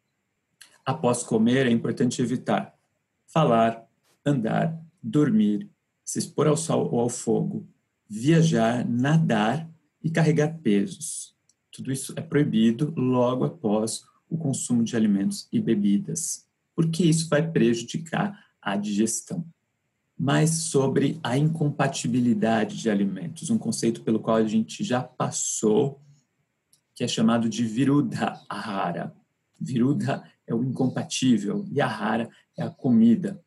Após 0.84 1.22
comer, 1.22 1.66
é 1.66 1.70
importante 1.70 2.20
evitar 2.20 2.76
falar, 3.26 3.86
andar, 4.24 4.80
dormir, 5.02 5.70
se 6.04 6.18
expor 6.18 6.46
ao 6.46 6.56
sol 6.56 6.88
ou 6.90 7.00
ao 7.00 7.08
fogo, 7.08 7.68
viajar, 8.08 8.88
nadar 8.88 9.68
e 10.02 10.10
carregar 10.10 10.58
pesos. 10.62 11.36
Tudo 11.70 11.92
isso 11.92 12.14
é 12.16 12.22
proibido 12.22 12.94
logo 12.96 13.44
após 13.44 14.04
o 14.28 14.38
consumo 14.38 14.82
de 14.82 14.96
alimentos 14.96 15.48
e 15.52 15.60
bebidas, 15.60 16.48
porque 16.74 17.04
isso 17.04 17.28
vai 17.28 17.50
prejudicar 17.50 18.42
a 18.62 18.76
digestão. 18.76 19.46
Mas 20.18 20.50
sobre 20.50 21.20
a 21.22 21.36
incompatibilidade 21.36 22.78
de 22.78 22.88
alimentos, 22.88 23.50
um 23.50 23.58
conceito 23.58 24.02
pelo 24.02 24.20
qual 24.20 24.36
a 24.36 24.46
gente 24.46 24.82
já 24.82 25.02
passou, 25.02 26.00
que 26.94 27.04
é 27.04 27.08
chamado 27.08 27.48
de 27.48 27.64
virudha 27.64 28.40
ahara. 28.48 29.14
Virudha 29.60 30.24
é 30.46 30.54
o 30.54 30.64
incompatível 30.64 31.66
e 31.70 31.80
ahara 31.80 32.30
é 32.56 32.62
a 32.62 32.70
comida. 32.70 33.42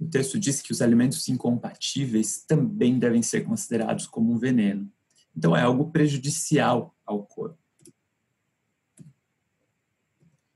O 0.00 0.06
texto 0.06 0.38
diz 0.38 0.62
que 0.62 0.72
os 0.72 0.80
alimentos 0.80 1.28
incompatíveis 1.28 2.44
também 2.46 2.98
devem 2.98 3.22
ser 3.22 3.42
considerados 3.42 4.06
como 4.06 4.32
um 4.32 4.38
veneno. 4.38 4.90
Então, 5.36 5.56
é 5.56 5.62
algo 5.62 5.90
prejudicial 5.90 6.94
ao 7.04 7.24
corpo. 7.24 7.58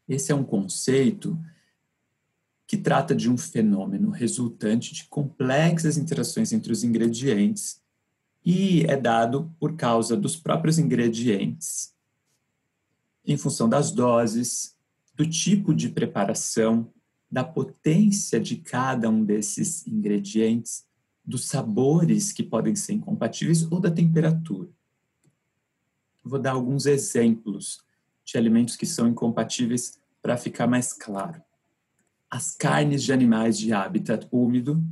Esse 0.09 0.33
é 0.33 0.35
um 0.35 0.44
conceito 0.44 1.38
que 2.72 2.78
trata 2.78 3.14
de 3.14 3.30
um 3.30 3.37
fenômeno 3.37 4.08
resultante 4.08 4.94
de 4.94 5.04
complexas 5.04 5.98
interações 5.98 6.54
entre 6.54 6.72
os 6.72 6.82
ingredientes 6.82 7.82
e 8.42 8.87
é 8.87 8.96
dado 8.96 9.54
por 9.61 9.76
causa 9.76 10.16
dos 10.16 10.37
próprios 10.37 10.78
ingredientes, 10.78 11.94
em 13.26 13.37
função 13.37 13.68
das 13.68 13.90
doses, 13.90 14.74
do 15.14 15.28
tipo 15.28 15.74
de 15.74 15.90
preparação, 15.90 16.90
da 17.30 17.44
potência 17.44 18.40
de 18.40 18.56
cada 18.56 19.11
um 19.11 19.22
desses 19.22 19.87
ingredientes 19.87 20.87
dos 21.22 21.44
sabores 21.44 22.32
que 22.32 22.42
podem 22.42 22.74
ser 22.74 22.94
incompatíveis 22.94 23.70
ou 23.70 23.80
da 23.80 23.90
temperatura. 23.90 24.70
Vou 26.24 26.38
dar 26.38 26.52
alguns 26.52 26.87
exemplos 26.87 27.82
de 28.24 28.38
alimentos 28.38 28.76
que 28.76 28.87
são 28.87 29.06
incompatíveis 29.08 30.00
para 30.22 30.38
ficar 30.38 30.66
mais 30.66 30.94
claro. 30.94 31.42
As 32.35 32.57
carnes 32.57 33.03
de 33.03 33.12
animais 33.12 33.59
de 33.59 33.75
habitat 33.75 34.27
úmido, 34.33 34.83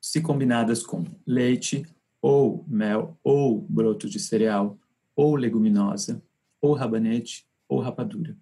se 0.00 0.22
combinadas 0.22 0.82
com 0.82 1.04
leite 1.26 1.84
ou 2.22 2.64
mel 2.66 3.20
ou 3.22 3.60
broto 3.60 4.08
de 4.08 4.18
cereal 4.18 4.78
ou 5.14 5.36
leguminosa 5.36 6.22
ou 6.58 6.72
rabanete 6.72 7.46
ou 7.68 7.80
rapadura. 7.80 8.34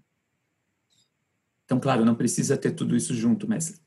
Então, 1.64 1.80
claro, 1.80 2.04
não 2.04 2.14
precisa 2.14 2.56
ter 2.56 2.70
tudo 2.70 2.94
isso 2.94 3.12
junto, 3.12 3.48
mas 3.48 3.82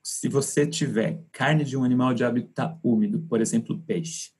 se 0.00 0.28
você 0.28 0.64
tiver 0.64 1.20
carne 1.32 1.64
de 1.64 1.76
um 1.76 1.82
animal 1.82 2.14
de 2.14 2.22
habitat 2.22 2.78
úmido, 2.80 3.22
por 3.22 3.40
exemplo, 3.40 3.82
peixe, 3.84 4.30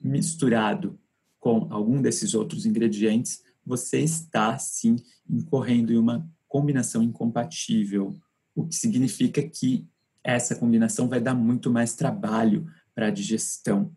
misturado 0.00 0.98
com 1.38 1.68
algum 1.70 2.00
desses 2.00 2.32
outros 2.32 2.64
ingredientes, 2.64 3.44
você 3.66 4.00
está 4.00 4.56
sim 4.56 4.96
incorrendo 5.28 5.92
em 5.92 5.98
uma 5.98 6.26
combinação 6.48 7.02
incompatível, 7.02 8.18
o 8.56 8.66
que 8.66 8.74
significa 8.74 9.42
que 9.42 9.86
essa 10.24 10.56
combinação 10.56 11.08
vai 11.08 11.20
dar 11.20 11.34
muito 11.34 11.70
mais 11.70 11.94
trabalho 11.94 12.66
para 12.94 13.08
a 13.08 13.10
digestão. 13.10 13.94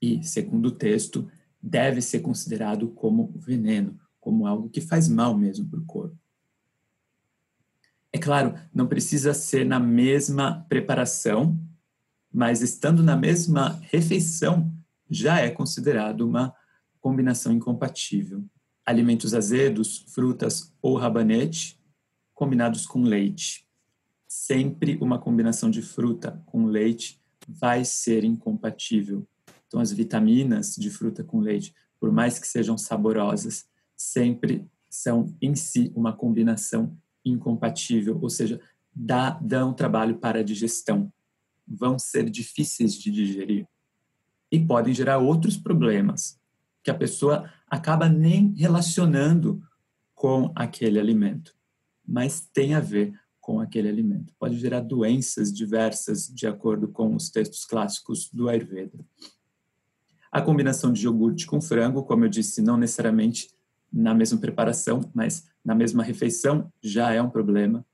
E, 0.00 0.24
segundo 0.24 0.66
o 0.66 0.72
texto, 0.72 1.30
deve 1.62 2.00
ser 2.00 2.20
considerado 2.20 2.88
como 2.88 3.32
veneno, 3.36 4.00
como 4.18 4.46
algo 4.46 4.70
que 4.70 4.80
faz 4.80 5.08
mal 5.08 5.36
mesmo 5.36 5.68
para 5.68 5.78
o 5.78 5.84
corpo. 5.84 6.16
É 8.12 8.18
claro, 8.18 8.54
não 8.72 8.86
precisa 8.86 9.34
ser 9.34 9.66
na 9.66 9.78
mesma 9.78 10.64
preparação, 10.68 11.60
mas 12.32 12.62
estando 12.62 13.02
na 13.02 13.16
mesma 13.16 13.80
refeição, 13.90 14.72
já 15.10 15.38
é 15.38 15.50
considerado 15.50 16.22
uma 16.22 16.54
combinação 17.00 17.52
incompatível. 17.52 18.44
Alimentos 18.86 19.34
azedos, 19.34 20.04
frutas 20.08 20.72
ou 20.80 20.96
rabanete, 20.96 21.78
combinados 22.34 22.86
com 22.86 23.02
leite. 23.02 23.66
Sempre 24.26 24.98
uma 25.00 25.18
combinação 25.18 25.70
de 25.70 25.80
fruta 25.80 26.42
com 26.46 26.66
leite 26.66 27.20
vai 27.48 27.84
ser 27.84 28.24
incompatível. 28.24 29.26
Então, 29.66 29.80
as 29.80 29.92
vitaminas 29.92 30.74
de 30.74 30.90
fruta 30.90 31.22
com 31.22 31.40
leite, 31.40 31.74
por 31.98 32.12
mais 32.12 32.38
que 32.38 32.46
sejam 32.46 32.76
saborosas, 32.76 33.66
sempre 33.96 34.66
são 34.90 35.34
em 35.40 35.54
si 35.54 35.92
uma 35.94 36.12
combinação 36.12 36.96
incompatível, 37.24 38.18
ou 38.20 38.28
seja, 38.28 38.60
dá, 38.94 39.30
dão 39.30 39.72
trabalho 39.72 40.18
para 40.18 40.40
a 40.40 40.42
digestão, 40.42 41.12
vão 41.66 41.98
ser 41.98 42.28
difíceis 42.28 42.94
de 42.94 43.10
digerir 43.10 43.66
e 44.50 44.60
podem 44.60 44.94
gerar 44.94 45.18
outros 45.18 45.56
problemas 45.56 46.38
que 46.82 46.90
a 46.90 46.94
pessoa 46.94 47.50
acaba 47.68 48.08
nem 48.08 48.54
relacionando 48.54 49.62
com 50.14 50.52
aquele 50.54 51.00
alimento, 51.00 51.53
mas 52.06 52.40
tem 52.52 52.74
a 52.74 52.80
ver 52.80 53.12
com 53.40 53.60
aquele 53.60 53.88
alimento. 53.88 54.32
Pode 54.38 54.58
gerar 54.58 54.80
doenças 54.80 55.52
diversas, 55.52 56.26
de 56.26 56.46
acordo 56.46 56.88
com 56.88 57.14
os 57.14 57.30
textos 57.30 57.64
clássicos 57.64 58.30
do 58.32 58.48
Ayurveda. 58.48 58.98
A 60.32 60.40
combinação 60.40 60.92
de 60.92 61.04
iogurte 61.04 61.46
com 61.46 61.60
frango, 61.60 62.04
como 62.04 62.24
eu 62.24 62.28
disse, 62.28 62.62
não 62.62 62.76
necessariamente 62.76 63.48
na 63.92 64.14
mesma 64.14 64.40
preparação, 64.40 65.00
mas 65.14 65.46
na 65.64 65.74
mesma 65.74 66.02
refeição 66.02 66.72
já 66.82 67.12
é 67.12 67.22
um 67.22 67.30
problema. 67.30 67.86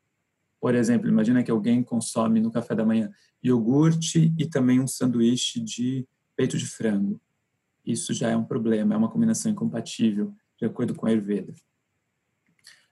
Por 0.60 0.74
exemplo, 0.74 1.08
imagina 1.08 1.42
que 1.42 1.50
alguém 1.50 1.82
consome 1.82 2.40
no 2.40 2.50
café 2.50 2.74
da 2.74 2.84
manhã 2.84 3.10
iogurte 3.42 4.32
e 4.38 4.46
também 4.46 4.80
um 4.80 4.86
sanduíche 4.86 5.60
de 5.60 6.06
peito 6.36 6.56
de 6.56 6.66
frango. 6.66 7.20
Isso 7.84 8.14
já 8.14 8.30
é 8.30 8.36
um 8.36 8.44
problema, 8.44 8.94
é 8.94 8.96
uma 8.96 9.10
combinação 9.10 9.50
incompatível, 9.50 10.32
de 10.58 10.64
acordo 10.64 10.94
com 10.94 11.06
a 11.06 11.10
Ayurveda. 11.10 11.54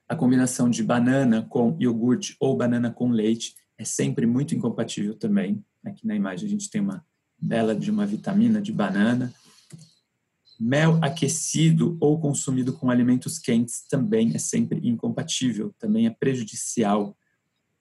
A 0.09 0.15
combinação 0.15 0.69
de 0.69 0.83
banana 0.83 1.43
com 1.43 1.77
iogurte 1.79 2.35
ou 2.39 2.57
banana 2.57 2.91
com 2.91 3.11
leite 3.11 3.55
é 3.77 3.85
sempre 3.85 4.25
muito 4.25 4.55
incompatível 4.55 5.15
também. 5.15 5.63
Aqui 5.85 6.05
na 6.05 6.15
imagem 6.15 6.47
a 6.47 6.49
gente 6.49 6.69
tem 6.69 6.81
uma 6.81 7.05
bela 7.37 7.73
de 7.73 7.89
uma 7.89 8.05
vitamina 8.05 8.61
de 8.61 8.73
banana 8.73 9.33
Mel 10.59 10.99
aquecido 11.01 11.97
ou 12.01 12.19
consumido 12.19 12.73
com 12.73 12.89
alimentos 12.89 13.39
quentes 13.39 13.81
também 13.87 14.35
é 14.35 14.37
sempre 14.37 14.85
incompatível, 14.85 15.73
também 15.79 16.05
é 16.05 16.09
prejudicial. 16.09 17.17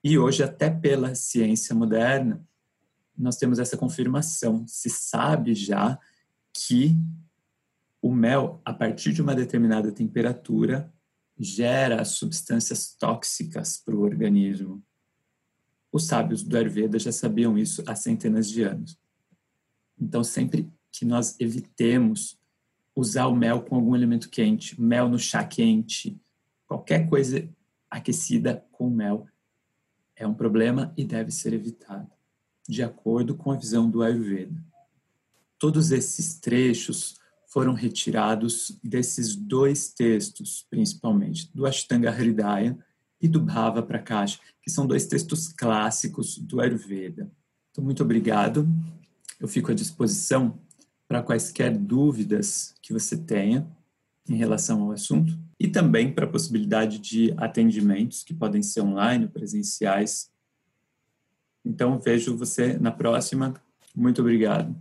E 0.04 0.16
hoje, 0.16 0.44
até 0.44 0.70
pela 0.70 1.12
ciência 1.16 1.74
moderna, 1.74 2.40
nós 3.16 3.36
temos 3.36 3.58
essa 3.58 3.76
confirmação. 3.76 4.64
Se 4.68 4.88
sabe 4.88 5.56
já 5.56 5.98
que 6.54 6.96
o 8.00 8.14
mel, 8.14 8.62
a 8.64 8.72
partir 8.72 9.12
de 9.12 9.20
uma 9.20 9.34
determinada 9.34 9.90
temperatura, 9.90 10.88
gera 11.38 12.04
substâncias 12.04 12.94
tóxicas 12.94 13.76
para 13.76 13.94
o 13.94 14.02
organismo. 14.02 14.82
Os 15.92 16.06
sábios 16.06 16.42
do 16.42 16.56
Ayurveda 16.56 16.98
já 16.98 17.12
sabiam 17.12 17.56
isso 17.56 17.82
há 17.86 17.94
centenas 17.94 18.48
de 18.50 18.62
anos. 18.62 18.98
Então, 20.00 20.22
sempre 20.22 20.68
que 20.90 21.04
nós 21.04 21.38
evitemos 21.38 22.38
usar 22.94 23.26
o 23.26 23.36
mel 23.36 23.62
com 23.62 23.76
algum 23.76 23.94
elemento 23.94 24.28
quente, 24.28 24.80
mel 24.80 25.08
no 25.08 25.18
chá 25.18 25.44
quente, 25.44 26.20
qualquer 26.66 27.08
coisa 27.08 27.48
aquecida 27.88 28.66
com 28.72 28.90
mel 28.90 29.26
é 30.16 30.26
um 30.26 30.34
problema 30.34 30.92
e 30.96 31.04
deve 31.04 31.30
ser 31.30 31.52
evitado, 31.52 32.10
de 32.68 32.82
acordo 32.82 33.36
com 33.36 33.52
a 33.52 33.56
visão 33.56 33.88
do 33.88 34.02
Ayurveda. 34.02 34.62
Todos 35.58 35.90
esses 35.92 36.38
trechos 36.38 37.17
foram 37.48 37.72
retirados 37.72 38.78
desses 38.84 39.34
dois 39.34 39.88
textos, 39.88 40.66
principalmente, 40.70 41.50
do 41.54 41.66
Ashtanga 41.66 42.10
Hridaya 42.10 42.78
e 43.20 43.26
do 43.26 43.40
Bhava 43.40 43.82
Prakash, 43.82 44.38
que 44.62 44.70
são 44.70 44.86
dois 44.86 45.06
textos 45.06 45.48
clássicos 45.48 46.38
do 46.38 46.60
Ayurveda. 46.60 47.30
Então, 47.70 47.82
muito 47.82 48.02
obrigado. 48.02 48.68
Eu 49.40 49.48
fico 49.48 49.72
à 49.72 49.74
disposição 49.74 50.58
para 51.06 51.22
quaisquer 51.22 51.76
dúvidas 51.76 52.74
que 52.82 52.92
você 52.92 53.16
tenha 53.16 53.66
em 54.28 54.36
relação 54.36 54.82
ao 54.82 54.92
assunto 54.92 55.38
e 55.58 55.66
também 55.66 56.12
para 56.12 56.26
a 56.26 56.30
possibilidade 56.30 56.98
de 56.98 57.32
atendimentos 57.38 58.22
que 58.22 58.34
podem 58.34 58.62
ser 58.62 58.82
online 58.82 59.24
ou 59.24 59.30
presenciais. 59.30 60.30
Então, 61.64 61.98
vejo 61.98 62.36
você 62.36 62.78
na 62.78 62.90
próxima. 62.90 63.54
Muito 63.96 64.20
obrigado. 64.20 64.76